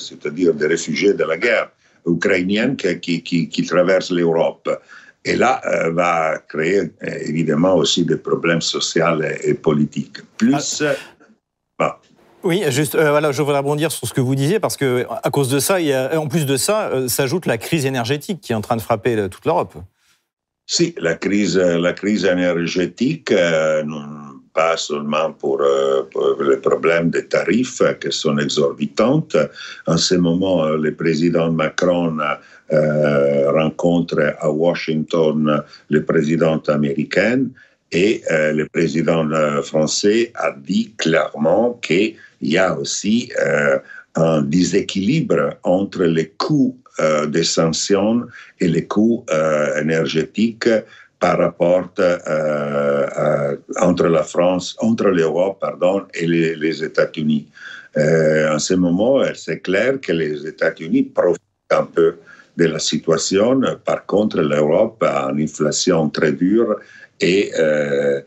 c'est-à-dire 0.00 0.54
des 0.54 0.66
réfugiés 0.66 1.12
de 1.12 1.24
la 1.24 1.36
guerre 1.36 1.68
ukrainienne 2.06 2.76
qui, 2.76 3.22
qui, 3.22 3.48
qui 3.48 3.66
traverse 3.66 4.10
l'Europe. 4.10 4.68
Et 5.24 5.34
là, 5.34 5.60
euh, 5.66 5.90
va 5.90 6.38
créer 6.48 6.78
euh, 6.78 7.18
évidemment 7.22 7.74
aussi 7.74 8.04
des 8.04 8.16
problèmes 8.16 8.60
sociaux 8.60 9.20
et, 9.42 9.54
politiques. 9.54 10.18
Plus. 10.36 10.82
Ah. 10.82 10.94
Bah. 11.78 12.00
Oui, 12.44 12.62
juste, 12.68 12.94
euh, 12.94 13.10
voilà, 13.10 13.32
je 13.32 13.42
voudrais 13.42 13.58
rebondir 13.58 13.90
sur 13.90 14.06
ce 14.06 14.14
que 14.14 14.20
vous 14.20 14.36
disiez, 14.36 14.60
parce 14.60 14.76
que 14.76 15.04
à 15.24 15.30
cause 15.30 15.48
de 15.48 15.58
ça, 15.58 15.80
il 15.80 15.88
y 15.88 15.92
a, 15.92 16.18
en 16.20 16.28
plus 16.28 16.46
de 16.46 16.56
ça, 16.56 17.08
s'ajoute 17.08 17.46
la 17.46 17.58
crise 17.58 17.86
énergétique 17.86 18.40
qui 18.40 18.52
est 18.52 18.54
en 18.54 18.60
train 18.60 18.76
de 18.76 18.82
frapper 18.82 19.28
toute 19.28 19.44
l'Europe. 19.46 19.74
Si, 20.68 20.94
la 20.98 21.16
crise, 21.16 21.58
la 21.58 21.92
crise 21.92 22.24
énergétique, 22.24 23.32
pas 24.56 24.76
seulement 24.76 25.32
pour, 25.32 25.60
euh, 25.60 26.02
pour, 26.10 26.42
les 26.42 26.56
problèmes 26.56 27.10
des 27.10 27.26
tarifs 27.26 27.82
qui 28.00 28.10
sont 28.10 28.38
exorbitants. 28.38 29.28
En 29.86 29.98
ce 29.98 30.14
moment, 30.16 30.66
le 30.70 30.94
président 30.94 31.52
Macron 31.52 32.16
euh, 32.72 33.52
rencontre 33.52 34.34
à 34.40 34.50
Washington 34.50 35.62
le 35.90 36.04
président 36.04 36.58
américain 36.68 37.44
et 37.92 38.22
euh, 38.30 38.52
le 38.52 38.66
président 38.66 39.30
euh, 39.30 39.62
français 39.62 40.32
a 40.34 40.52
dit 40.52 40.92
clairement 40.96 41.78
qu'il 41.82 42.16
y 42.42 42.56
a 42.56 42.76
aussi 42.76 43.32
euh, 43.40 43.78
un 44.16 44.42
déséquilibre 44.42 45.56
entre 45.62 46.04
les 46.04 46.28
coûts 46.30 46.76
des 47.28 47.44
sanctions 47.44 48.22
et 48.58 48.68
les 48.68 48.86
coûts 48.86 49.26
énergétiques 49.78 50.70
par 51.18 51.38
rapport 51.38 51.90
entre 53.80 54.06
la 54.06 54.22
France, 54.22 54.76
entre 54.80 55.08
l'Europe, 55.08 55.58
pardon, 55.60 56.04
et 56.14 56.26
les, 56.26 56.84
États-Unis. 56.84 57.48
en 57.96 58.58
ce 58.58 58.74
moment, 58.74 59.22
c'est 59.34 59.60
clair 59.60 60.00
que 60.00 60.12
les 60.12 60.46
États-Unis 60.46 61.04
profitent 61.04 61.42
un 61.70 61.84
peu 61.84 62.16
de 62.56 62.64
la 62.66 62.78
situation. 62.78 63.60
Par 63.84 64.06
contre, 64.06 64.40
l'Europe 64.40 65.02
a 65.02 65.30
une 65.30 65.42
inflation 65.42 66.08
très 66.08 66.32
dure 66.32 66.76
et, 67.20 67.50
euh, 67.58 68.20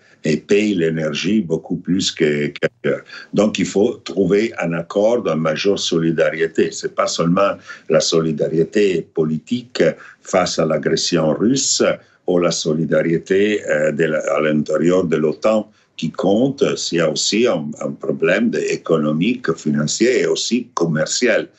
paye 0.47 0.75
l'énergie 0.75 1.41
beaucoup 1.41 1.78
plus 1.78 2.12
qu'ailleurs. 2.12 3.02
Donc, 3.34 3.58
il 3.58 3.65
faut 3.65 3.93
trouver 4.04 4.54
un 4.60 4.73
accord 4.73 5.23
de 5.23 5.32
majeure 5.34 5.80
solidarité. 5.80 6.71
C'est 6.71 6.93
pas 6.93 7.08
seulement 7.08 7.54
la 7.89 7.99
solidarité 7.99 9.08
politique 9.13 9.82
face 10.21 10.60
à 10.60 10.65
l'agression 10.65 11.34
russe 11.34 11.82
ou 12.29 12.37
la 12.37 12.51
solidarité 12.51 13.61
euh, 13.65 13.91
à 14.35 14.41
l'intérieur 14.41 15.03
de 15.03 15.17
l'OTAN 15.17 15.69
qui 15.97 16.11
compte, 16.11 16.63
s'il 16.77 16.99
y 16.99 17.01
a 17.01 17.09
aussi 17.09 17.47
un, 17.47 17.65
un 17.81 17.91
problème 17.91 18.51
économique, 18.69 19.51
financier 19.53 20.21
et 20.21 20.27
aussi 20.27 20.69
commercial. 20.73 21.49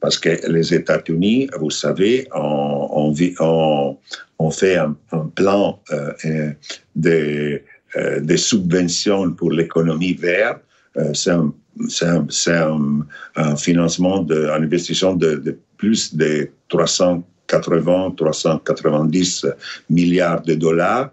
Parce 0.00 0.18
que 0.18 0.32
les 0.48 0.74
États-Unis, 0.74 1.48
vous 1.58 1.70
savez, 1.70 2.28
ont, 2.34 3.14
fait 4.50 4.76
un, 4.76 4.96
plan 5.34 5.80
euh, 5.90 6.12
euh, 6.26 6.50
de, 6.94 7.62
euh, 7.96 8.36
subventions 8.36 9.32
pour 9.32 9.50
l'économie 9.52 10.14
verte. 10.14 10.60
c'est 11.14 11.30
un, 11.30 11.54
un, 13.36 13.56
financement, 13.56 14.22
de, 14.22 14.38
une 14.56 14.64
investissement 14.64 15.14
de, 15.14 15.36
de 15.36 15.58
plus 15.78 16.14
de 16.14 16.50
380, 16.68 17.24
390 17.46 19.46
milliards 19.90 20.42
de 20.42 20.54
dollars 20.54 21.10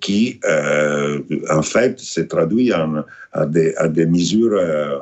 qui, 0.00 0.40
euh, 0.44 1.20
en 1.50 1.62
fait, 1.62 1.98
se 1.98 2.20
traduit 2.20 2.72
en, 2.72 3.04
à, 3.32 3.46
des, 3.46 3.74
à, 3.76 3.88
des, 3.88 4.06
mesures, 4.06 4.52
euh, 4.52 4.98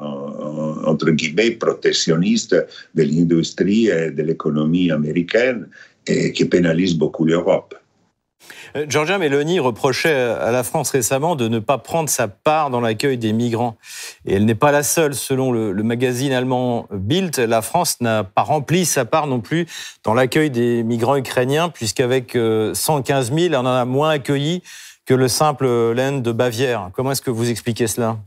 entre 0.85 1.11
guillemets, 1.11 1.53
protectionnistes 1.53 2.55
de 2.95 3.03
l'industrie 3.03 3.89
et 3.89 4.11
de 4.11 4.23
l'économie 4.23 4.91
américaine 4.91 5.69
et 6.07 6.33
qui 6.33 6.45
pénalisent 6.45 6.97
beaucoup 6.97 7.25
l'Europe. 7.25 7.75
Euh, 8.77 8.87
Georgia 8.89 9.19
Meloni 9.19 9.61
reprochait 9.61 10.15
à 10.15 10.51
la 10.51 10.63
France 10.63 10.91
récemment 10.91 11.37
de 11.37 11.49
ne 11.49 11.59
pas 11.59 11.79
prendre 11.79 12.09
sa 12.09 12.29
part 12.29 12.71
dans 12.71 12.81
l'accueil 12.81 13.19
des 13.19 13.33
migrants. 13.33 13.77
Et 14.27 14.35
elle 14.35 14.45
n'est 14.45 14.55
pas 14.55 14.73
la 14.73 14.83
seule. 14.83 15.15
Selon 15.15 15.53
le, 15.53 15.73
magazine 15.83 16.33
allemand 16.33 16.87
Bild, 16.93 17.37
la 17.39 17.63
France 17.63 18.01
n'a 18.01 18.25
pas 18.25 18.43
rempli 18.43 18.85
sa 18.85 19.05
part 19.05 19.27
non 19.27 19.41
plus 19.41 19.67
dans 20.05 20.15
l'accueil 20.15 20.51
des 20.51 20.83
migrants 20.83 21.17
ukrainiens, 21.17 21.69
puisqu'avec 21.69 22.33
115 22.33 22.37
euh, 22.37 23.35
000, 23.35 23.47
elle 23.47 23.57
en 23.57 23.67
a 23.67 23.85
moins 23.85 24.11
accueilli 24.11 24.63
que 25.05 25.15
le 25.15 25.29
simple 25.29 25.93
laine 25.93 26.23
de 26.23 26.33
Bavière. 26.33 26.91
Comment 26.95 27.13
est-ce 27.13 27.23
que 27.23 27.31
vous 27.31 27.51
expliquez 27.51 27.89
cela? 27.89 28.19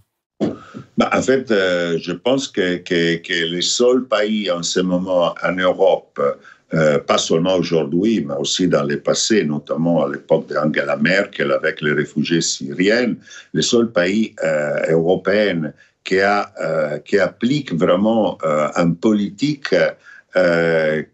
Bah, 0.97 1.09
en 1.13 1.21
fait, 1.21 1.51
euh, 1.51 1.97
je 2.01 2.11
pense 2.11 2.47
que, 2.47 2.77
que, 2.77 3.45
les 3.45 3.61
seuls 3.61 4.05
pays 4.05 4.51
en 4.51 4.63
ce 4.63 4.79
moment 4.79 5.33
en 5.43 5.51
Europe 5.53 6.19
euh, 6.73 6.97
pas 6.97 7.19
seulement 7.19 7.57
aujourd'hui, 7.57 8.25
mais 8.27 8.33
aussi 8.39 8.67
dans 8.67 8.83
le 8.83 8.99
passé, 8.99 9.43
notamment 9.43 10.03
à 10.03 10.09
l'époque 10.09 10.47
d'Angela 10.49 10.97
Merkel 10.97 11.51
avec 11.51 11.79
les 11.81 11.91
réfugiés 11.91 12.41
syriens, 12.41 13.13
le 13.53 13.61
seul 13.61 13.91
pays 13.91 14.33
euh, 14.43 14.91
européen 14.91 15.71
euh, 16.11 16.97
qui 17.05 17.19
applique 17.19 17.73
vraiment 17.73 18.37
une 18.75 18.95
politique 18.95 19.75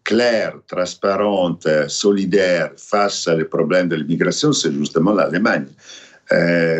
claire, 0.03 0.53
transparente, 0.67 1.67
solidaire 1.87 2.71
face 2.75 3.27
aux 3.27 3.45
problèmes 3.45 3.87
de 3.89 3.95
l'immigration, 3.95 4.51
c'est 4.51 4.73
justement 4.73 5.13
l'Allemagne. 5.13 5.67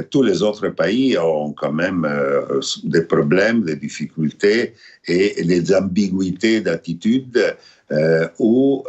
Tous 0.09 0.23
les 0.23 0.41
autres 0.41 0.69
pays 0.69 1.15
ont 1.19 1.53
quand 1.53 1.71
même 1.71 2.07
des 2.83 3.03
problèmes, 3.03 3.63
des 3.63 3.75
difficultés 3.75 4.73
et 5.07 5.43
des 5.43 5.75
ambiguïtés 5.75 6.61
d'attitude 6.61 7.55
euh, 7.91 8.27
ou, 8.39 8.83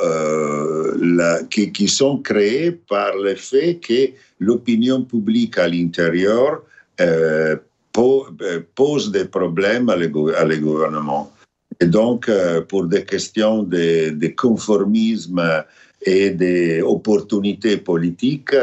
la, 1.00 1.42
qui, 1.44 1.88
sont 1.88 2.18
créées 2.18 2.72
par 2.72 3.16
le 3.16 3.34
fait 3.34 3.76
que 3.76 4.10
l'opinion 4.40 5.02
publique 5.02 5.58
à 5.58 5.68
l'intérieur 5.68 6.62
pose 8.74 9.10
des 9.10 9.24
problèmes 9.24 9.88
à 9.88 9.96
les, 9.96 10.08
gouvernements. 10.08 11.32
Et 11.80 11.86
donc, 11.86 12.30
pour 12.68 12.84
des 12.84 13.04
questions 13.04 13.64
de, 13.64 14.34
conformisme 14.36 15.64
et 16.02 16.30
d'opportunités 16.30 17.78
politiques, 17.78 18.54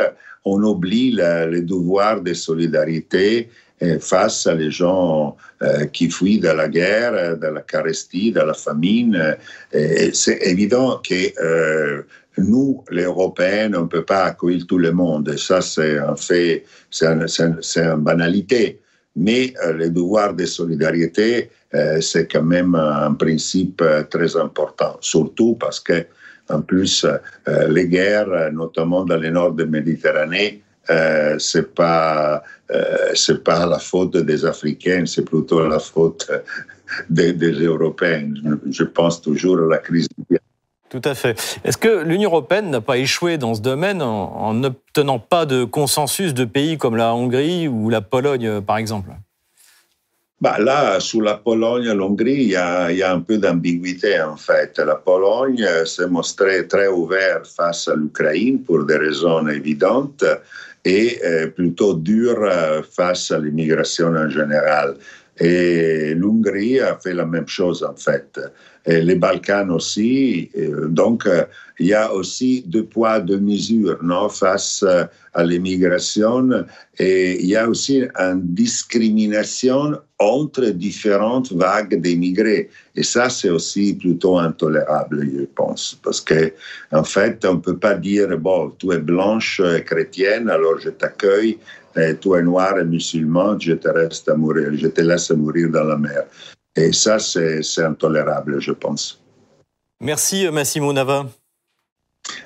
on 0.45 0.63
oublie 0.63 1.11
le 1.11 1.61
devoir 1.61 2.21
de 2.21 2.33
solidarité 2.33 3.49
euh, 3.49 3.68
face 3.99 4.47
à 4.47 4.55
les 4.55 4.71
gens 4.71 5.37
euh, 5.61 5.85
qui 5.85 6.09
fuient 6.09 6.39
de 6.39 6.49
la 6.49 6.67
guerre, 6.67 7.37
de 7.37 7.47
la 7.47 7.61
carestie, 7.61 8.31
de 8.31 8.41
la 8.41 8.53
famine. 8.53 9.37
C'est 10.13 10.39
évident 10.43 11.01
que 11.07 12.05
nous, 12.37 12.83
les 12.91 13.03
Européens, 13.03 13.71
on 13.75 13.81
ne 13.81 13.87
peut 13.87 14.05
pas 14.05 14.25
accueillir 14.25 14.65
tout 14.67 14.77
le 14.77 14.91
monde. 14.91 15.35
ça, 15.37 15.61
c'est 15.61 15.97
un 15.97 16.15
fait, 16.15 16.65
c'est 16.89 17.07
une 17.07 18.03
banalité. 18.03 18.79
Mais 19.15 19.53
euh, 19.65 19.73
le 19.73 19.89
devoir 19.89 20.33
de 20.33 20.45
solidarité, 20.45 21.49
c'est 22.01 22.31
quand 22.31 22.43
même 22.43 22.73
un 22.73 23.13
principe 23.13 23.83
très 24.09 24.35
important, 24.35 24.97
surtout 25.01 25.55
parce 25.55 25.79
que 25.79 26.05
en 26.49 26.61
plus, 26.61 27.05
euh, 27.05 27.67
les 27.69 27.87
guerres, 27.87 28.51
notamment 28.51 29.05
dans 29.05 29.17
le 29.17 29.29
nord 29.29 29.53
de 29.53 29.63
Méditerranée, 29.63 30.63
euh, 30.89 31.37
c'est 31.39 31.73
pas 31.73 32.43
euh, 32.71 33.11
c'est 33.13 33.43
pas 33.43 33.65
la 33.65 33.79
faute 33.79 34.17
des 34.17 34.45
Africains, 34.45 35.05
c'est 35.05 35.23
plutôt 35.23 35.67
la 35.67 35.79
faute 35.79 36.29
des, 37.09 37.33
des 37.33 37.51
Européens. 37.51 38.33
Je 38.69 38.83
pense 38.83 39.21
toujours 39.21 39.59
à 39.59 39.67
la 39.69 39.77
crise 39.77 40.07
tout 40.89 41.01
à 41.03 41.13
fait. 41.13 41.59
Est-ce 41.63 41.77
que 41.77 42.01
l'Union 42.03 42.31
européenne 42.31 42.71
n'a 42.71 42.81
pas 42.81 42.97
échoué 42.97 43.37
dans 43.37 43.53
ce 43.53 43.61
domaine 43.61 44.01
en 44.01 44.55
n'obtenant 44.55 45.19
pas 45.19 45.45
de 45.45 45.63
consensus 45.63 46.33
de 46.33 46.45
pays 46.45 46.79
comme 46.79 46.95
la 46.95 47.13
Hongrie 47.13 47.67
ou 47.67 47.91
la 47.91 48.01
Pologne, 48.01 48.59
par 48.61 48.77
exemple? 48.77 49.11
Bah 50.41 50.57
là, 50.57 51.01
sous 51.01 51.19
la 51.19 51.35
Pologne 51.35 51.83
et 51.83 51.93
l'Hongrie, 51.93 52.43
il 52.43 52.49
y, 52.51 52.55
a, 52.55 52.91
il 52.91 52.97
y 52.97 53.03
a 53.03 53.13
un 53.13 53.19
peu 53.19 53.37
d'ambiguïté 53.37 54.21
en 54.21 54.37
fait. 54.37 54.79
La 54.79 54.95
Pologne 54.95 55.67
s'est 55.85 56.07
montrée 56.07 56.65
très 56.65 56.87
ouverte 56.87 57.45
face 57.45 57.89
à 57.89 57.95
l'Ukraine 57.95 58.63
pour 58.63 58.85
des 58.85 58.95
raisons 58.95 59.45
évidentes 59.47 60.23
et 60.85 61.19
euh, 61.25 61.47
plutôt 61.47 61.93
dure 61.93 62.43
euh, 62.43 62.81
face 62.83 63.31
à 63.31 63.39
l'immigration 63.39 64.07
en 64.07 64.29
général. 64.29 64.95
Et 65.39 66.13
l'Hongrie 66.15 66.79
a 66.79 66.97
fait 66.97 67.13
la 67.13 67.25
même 67.25 67.47
chose 67.47 67.83
en 67.83 67.95
fait. 67.95 68.39
Et 68.85 69.01
les 69.01 69.15
Balkans 69.15 69.69
aussi. 69.71 70.49
Donc, 70.87 71.27
il 71.79 71.87
y 71.87 71.93
a 71.93 72.11
aussi 72.11 72.63
deux 72.65 72.85
poids, 72.85 73.19
deux 73.19 73.39
mesures 73.39 73.99
non, 74.01 74.29
face 74.29 74.83
à 75.33 75.43
l'immigration. 75.43 76.49
Et 76.97 77.39
il 77.41 77.47
y 77.47 77.55
a 77.55 77.67
aussi 77.69 78.03
une 78.17 78.41
discrimination 78.41 79.99
entre 80.17 80.65
différentes 80.65 81.51
vagues 81.53 82.01
d'immigrés. 82.01 82.69
Et 82.95 83.03
ça, 83.03 83.29
c'est 83.29 83.49
aussi 83.49 83.93
plutôt 83.93 84.37
intolérable, 84.37 85.27
je 85.37 85.43
pense. 85.43 85.99
Parce 86.03 86.21
que, 86.21 86.51
en 86.91 87.03
fait, 87.03 87.45
on 87.45 87.55
ne 87.55 87.59
peut 87.59 87.77
pas 87.77 87.95
dire, 87.95 88.37
bon, 88.37 88.71
tu 88.79 88.91
es 88.91 88.97
blanche 88.97 89.61
et 89.61 89.83
chrétienne, 89.83 90.49
alors 90.49 90.79
je 90.79 90.89
t'accueille 90.89 91.57
et 91.95 92.15
toi 92.15 92.41
noir 92.41 92.77
et 92.77 92.85
musulman, 92.85 93.59
je 93.59 93.73
te 93.73 93.87
reste 93.87 94.29
à 94.29 94.35
mourir, 94.35 94.69
je 94.73 94.87
te 94.87 95.01
laisse 95.01 95.31
mourir 95.31 95.69
dans 95.69 95.83
la 95.83 95.97
mer. 95.97 96.23
Et 96.75 96.93
ça, 96.93 97.19
c'est 97.19 97.61
intolérable, 97.83 98.61
je 98.61 98.71
pense. 98.71 99.21
Merci, 99.99 100.47
Massimo 100.49 100.93
Nava. 100.93 101.25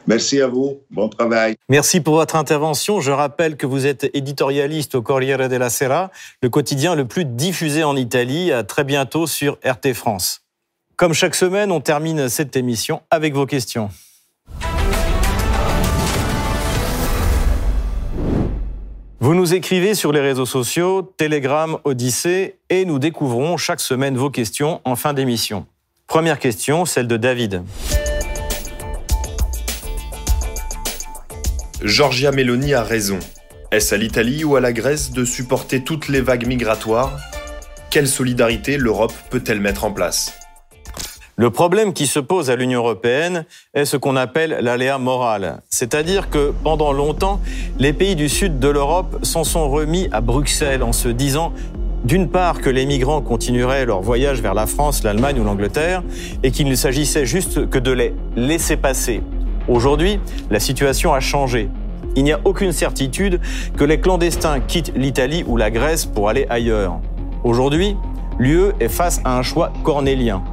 Merci 0.08 0.42
à 0.42 0.48
vous. 0.48 0.82
Bon 0.90 1.10
travail. 1.10 1.56
Merci 1.70 2.00
pour 2.02 2.16
votre 2.16 2.36
intervention. 2.36 3.02
Je 3.02 3.12
rappelle 3.12 3.58
que 3.58 3.66
vous 3.66 3.86
êtes 3.86 4.10
éditorialiste 4.16 4.96
au 4.96 5.02
Corriere 5.02 5.50
della 5.50 5.70
Sera, 5.70 6.12
le 6.42 6.50
quotidien 6.50 6.96
le 6.96 7.06
plus 7.06 7.26
diffusé 7.26 7.84
en 7.84 7.96
Italie. 7.96 8.52
À 8.52 8.64
très 8.64 8.84
bientôt 8.84 9.28
sur 9.28 9.58
RT 9.64 9.94
France. 9.94 10.42
Comme 10.96 11.14
chaque 11.14 11.36
semaine, 11.36 11.72
on 11.72 11.82
termine 11.82 12.30
cette 12.30 12.56
émission 12.56 13.02
avec 13.10 13.34
vos 13.34 13.46
questions. 13.46 13.90
Vous 19.24 19.36
nous 19.36 19.54
écrivez 19.54 19.96
sur 19.96 20.12
les 20.12 20.20
réseaux 20.20 20.46
sociaux, 20.46 21.14
Telegram, 21.16 21.78
Odyssée, 21.86 22.58
et 22.70 22.84
nous 22.84 23.00
découvrons 23.00 23.56
chaque 23.56 23.80
semaine 23.80 24.18
vos 24.18 24.30
questions 24.30 24.82
en 24.84 24.98
fin 24.98 25.14
d'émission. 25.14 25.66
Première 26.08 26.40
question, 26.40 26.84
celle 26.84 27.08
de 27.08 27.16
David. 27.16 27.64
Giorgia 31.82 32.34
Meloni 32.34 32.74
a 32.74 32.84
raison. 32.84 33.20
Est-ce 33.72 33.96
à 33.96 33.98
l'Italie 33.98 34.44
ou 34.44 34.58
à 34.58 34.60
la 34.60 34.74
Grèce 34.74 35.14
de 35.14 35.24
supporter 35.24 35.86
toutes 35.86 36.10
les 36.10 36.20
vagues 36.20 36.46
migratoires? 36.46 37.18
Quelle 37.92 38.10
solidarité 38.10 38.76
l'Europe 38.76 39.14
peut-elle 39.30 39.62
mettre 39.62 39.86
en 39.86 39.94
place? 39.94 40.38
Le 41.36 41.50
problème 41.50 41.94
qui 41.94 42.06
se 42.06 42.20
pose 42.20 42.52
à 42.52 42.56
l'Union 42.56 42.82
européenne 42.82 43.46
est 43.74 43.86
ce 43.86 43.98
qu'on 43.98 44.16
appelle 44.16 44.60
l'aléa 44.62 45.00
moral, 45.00 45.62
c'est-à-dire 45.68 46.30
que 46.30 46.54
pendant 46.64 46.94
longtemps, 46.94 47.42
les 47.80 47.92
pays 47.92 48.16
du 48.16 48.30
sud 48.30 48.60
de 48.60 48.68
l'Europe 48.68 49.18
s'en 49.24 49.44
sont 49.44 49.68
remis 49.68 50.08
à 50.12 50.22
Bruxelles 50.22 50.84
en 50.84 50.94
se 50.94 51.08
disant 51.08 51.52
d'une 52.04 52.30
part 52.30 52.62
que 52.62 52.70
les 52.70 52.86
migrants 52.86 53.22
continueraient 53.22 53.86
leur 53.86 54.02
voyage 54.02 54.44
vers 54.44 54.54
la 54.54 54.68
France, 54.68 55.04
l'Allemagne 55.04 55.40
ou 55.40 55.44
l'Angleterre, 55.44 56.04
et 56.44 56.52
qu'il 56.52 56.68
ne 56.68 56.76
s'agissait 56.76 57.26
juste 57.26 57.68
que 57.68 57.80
de 57.80 57.92
les 57.92 58.14
laisser 58.36 58.78
passer. 58.78 59.24
Aujourd'hui, 59.68 60.20
la 60.52 60.60
situation 60.60 61.16
a 61.16 61.20
changé. 61.20 61.68
Il 62.16 62.26
n'y 62.26 62.34
a 62.34 62.42
aucune 62.44 62.74
certitude 62.74 63.40
que 63.76 63.84
les 63.84 64.00
clandestins 64.00 64.60
quittent 64.60 64.94
l'Italie 64.96 65.44
ou 65.48 65.58
la 65.58 65.72
Grèce 65.72 66.06
pour 66.06 66.30
aller 66.30 66.46
ailleurs. 66.52 67.00
Aujourd'hui, 67.44 67.98
l'UE 68.38 68.74
est 68.80 68.88
face 68.88 69.20
à 69.26 69.36
un 69.36 69.42
choix 69.42 69.74
cornélien 69.84 70.44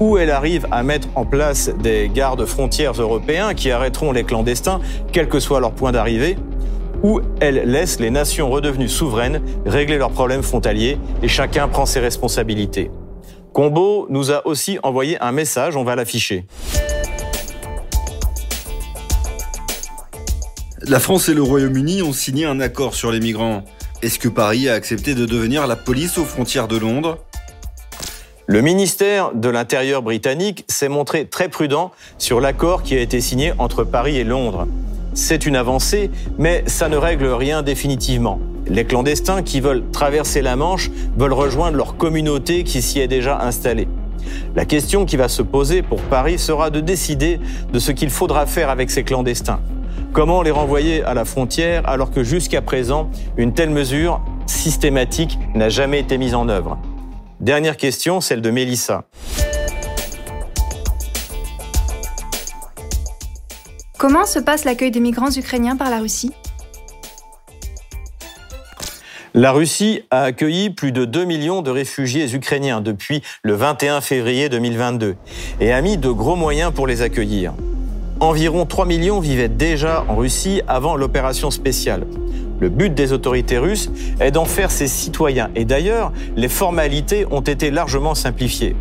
où 0.00 0.18
elle 0.18 0.30
arrive 0.30 0.66
à 0.70 0.82
mettre 0.82 1.08
en 1.14 1.24
place 1.24 1.70
des 1.82 2.10
gardes 2.12 2.44
frontières 2.46 3.00
européens 3.00 3.54
qui 3.54 3.70
arrêteront 3.70 4.12
les 4.12 4.24
clandestins, 4.24 4.80
quel 5.12 5.28
que 5.28 5.40
soit 5.40 5.60
leur 5.60 5.72
point 5.72 5.92
d'arrivée, 5.92 6.36
ou 7.02 7.20
elle 7.40 7.70
laisse 7.70 8.00
les 8.00 8.10
nations 8.10 8.50
redevenues 8.50 8.88
souveraines 8.88 9.42
régler 9.66 9.98
leurs 9.98 10.10
problèmes 10.10 10.42
frontaliers 10.42 10.98
et 11.22 11.28
chacun 11.28 11.68
prend 11.68 11.86
ses 11.86 12.00
responsabilités. 12.00 12.90
Combo 13.52 14.06
nous 14.10 14.32
a 14.32 14.46
aussi 14.46 14.78
envoyé 14.82 15.20
un 15.20 15.30
message, 15.30 15.76
on 15.76 15.84
va 15.84 15.94
l'afficher. 15.94 16.46
La 20.86 20.98
France 20.98 21.28
et 21.28 21.34
le 21.34 21.42
Royaume-Uni 21.42 22.02
ont 22.02 22.12
signé 22.12 22.44
un 22.44 22.60
accord 22.60 22.94
sur 22.94 23.10
les 23.10 23.20
migrants. 23.20 23.64
Est-ce 24.02 24.18
que 24.18 24.28
Paris 24.28 24.68
a 24.68 24.74
accepté 24.74 25.14
de 25.14 25.24
devenir 25.24 25.66
la 25.66 25.76
police 25.76 26.18
aux 26.18 26.24
frontières 26.24 26.68
de 26.68 26.76
Londres? 26.76 27.18
Le 28.46 28.60
ministère 28.60 29.32
de 29.34 29.48
l'Intérieur 29.48 30.02
britannique 30.02 30.64
s'est 30.68 30.90
montré 30.90 31.26
très 31.26 31.48
prudent 31.48 31.92
sur 32.18 32.40
l'accord 32.40 32.82
qui 32.82 32.94
a 32.94 33.00
été 33.00 33.20
signé 33.22 33.54
entre 33.58 33.84
Paris 33.84 34.18
et 34.18 34.24
Londres. 34.24 34.66
C'est 35.14 35.46
une 35.46 35.56
avancée, 35.56 36.10
mais 36.36 36.62
ça 36.66 36.90
ne 36.90 36.96
règle 36.96 37.26
rien 37.26 37.62
définitivement. 37.62 38.40
Les 38.66 38.84
clandestins 38.84 39.42
qui 39.42 39.60
veulent 39.60 39.84
traverser 39.92 40.42
la 40.42 40.56
Manche 40.56 40.90
veulent 41.16 41.32
rejoindre 41.32 41.76
leur 41.78 41.96
communauté 41.96 42.64
qui 42.64 42.82
s'y 42.82 43.00
est 43.00 43.08
déjà 43.08 43.40
installée. 43.40 43.88
La 44.54 44.66
question 44.66 45.06
qui 45.06 45.16
va 45.16 45.28
se 45.28 45.42
poser 45.42 45.82
pour 45.82 46.00
Paris 46.02 46.38
sera 46.38 46.68
de 46.68 46.80
décider 46.80 47.40
de 47.72 47.78
ce 47.78 47.92
qu'il 47.92 48.10
faudra 48.10 48.44
faire 48.44 48.68
avec 48.68 48.90
ces 48.90 49.04
clandestins. 49.04 49.60
Comment 50.12 50.42
les 50.42 50.50
renvoyer 50.50 51.02
à 51.02 51.14
la 51.14 51.24
frontière 51.24 51.88
alors 51.88 52.10
que 52.10 52.22
jusqu'à 52.22 52.60
présent, 52.60 53.10
une 53.38 53.54
telle 53.54 53.70
mesure 53.70 54.20
systématique 54.46 55.38
n'a 55.54 55.70
jamais 55.70 56.00
été 56.00 56.18
mise 56.18 56.34
en 56.34 56.48
œuvre? 56.48 56.78
Dernière 57.44 57.76
question, 57.76 58.22
celle 58.22 58.40
de 58.40 58.48
Mélissa. 58.48 59.04
Comment 63.98 64.24
se 64.24 64.38
passe 64.38 64.64
l'accueil 64.64 64.90
des 64.90 65.00
migrants 65.00 65.30
ukrainiens 65.30 65.76
par 65.76 65.90
la 65.90 65.98
Russie? 65.98 66.32
La 69.34 69.52
Russie 69.52 70.04
a 70.10 70.22
accueilli 70.22 70.70
plus 70.70 70.90
de 70.90 71.04
2 71.04 71.26
millions 71.26 71.60
de 71.60 71.70
réfugiés 71.70 72.34
ukrainiens 72.34 72.80
depuis 72.80 73.20
le 73.42 73.52
21 73.52 74.00
février 74.00 74.48
2022 74.48 75.16
et 75.60 75.70
a 75.70 75.82
mis 75.82 75.98
de 75.98 76.08
gros 76.08 76.36
moyens 76.36 76.72
pour 76.72 76.86
les 76.86 77.02
accueillir. 77.02 77.52
Environ 78.20 78.64
3 78.64 78.86
millions 78.86 79.20
vivaient 79.20 79.50
déjà 79.50 80.06
en 80.08 80.16
Russie 80.16 80.62
avant 80.66 80.96
l'opération 80.96 81.50
spéciale. 81.50 82.06
Le 82.64 82.70
but 82.70 82.94
des 82.94 83.12
autorités 83.12 83.58
russes 83.58 83.90
est 84.20 84.30
d'en 84.30 84.46
faire 84.46 84.70
ses 84.70 84.86
citoyens. 84.86 85.50
Et 85.54 85.66
d'ailleurs, 85.66 86.12
les 86.34 86.48
formalités 86.48 87.26
ont 87.30 87.42
été 87.42 87.70
largement 87.70 88.14
simplifiées. 88.14 88.74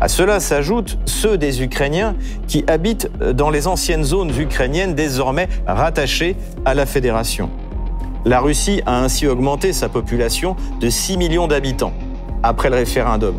À 0.00 0.06
cela 0.06 0.38
s'ajoutent 0.38 0.98
ceux 1.04 1.36
des 1.36 1.60
Ukrainiens 1.60 2.14
qui 2.46 2.62
habitent 2.68 3.10
dans 3.32 3.50
les 3.50 3.66
anciennes 3.66 4.04
zones 4.04 4.30
ukrainiennes 4.38 4.94
désormais 4.94 5.48
rattachées 5.66 6.36
à 6.64 6.74
la 6.74 6.86
fédération. 6.86 7.50
La 8.24 8.38
Russie 8.38 8.82
a 8.86 9.02
ainsi 9.02 9.26
augmenté 9.26 9.72
sa 9.72 9.88
population 9.88 10.54
de 10.78 10.88
6 10.88 11.16
millions 11.16 11.48
d'habitants 11.48 11.92
après 12.44 12.70
le 12.70 12.76
référendum. 12.76 13.34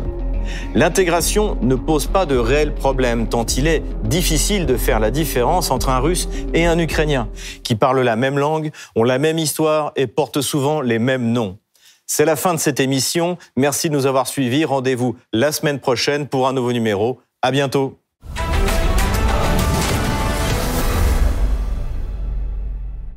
L'intégration 0.74 1.56
ne 1.62 1.74
pose 1.74 2.06
pas 2.06 2.26
de 2.26 2.36
réels 2.36 2.74
problèmes 2.74 3.28
tant 3.28 3.46
il 3.46 3.66
est 3.66 3.82
difficile 4.04 4.66
de 4.66 4.76
faire 4.76 5.00
la 5.00 5.10
différence 5.10 5.70
entre 5.70 5.88
un 5.88 5.98
russe 5.98 6.28
et 6.54 6.66
un 6.66 6.78
ukrainien 6.78 7.28
qui 7.62 7.74
parlent 7.74 8.02
la 8.02 8.16
même 8.16 8.38
langue, 8.38 8.70
ont 8.94 9.04
la 9.04 9.18
même 9.18 9.38
histoire 9.38 9.92
et 9.96 10.06
portent 10.06 10.40
souvent 10.40 10.80
les 10.80 10.98
mêmes 10.98 11.32
noms. 11.32 11.58
C'est 12.06 12.24
la 12.24 12.36
fin 12.36 12.54
de 12.54 12.60
cette 12.60 12.78
émission. 12.78 13.36
Merci 13.56 13.88
de 13.88 13.94
nous 13.94 14.06
avoir 14.06 14.28
suivis. 14.28 14.64
Rendez-vous 14.64 15.16
la 15.32 15.50
semaine 15.50 15.80
prochaine 15.80 16.28
pour 16.28 16.46
un 16.46 16.52
nouveau 16.52 16.72
numéro. 16.72 17.20
À 17.42 17.50
bientôt. 17.50 17.98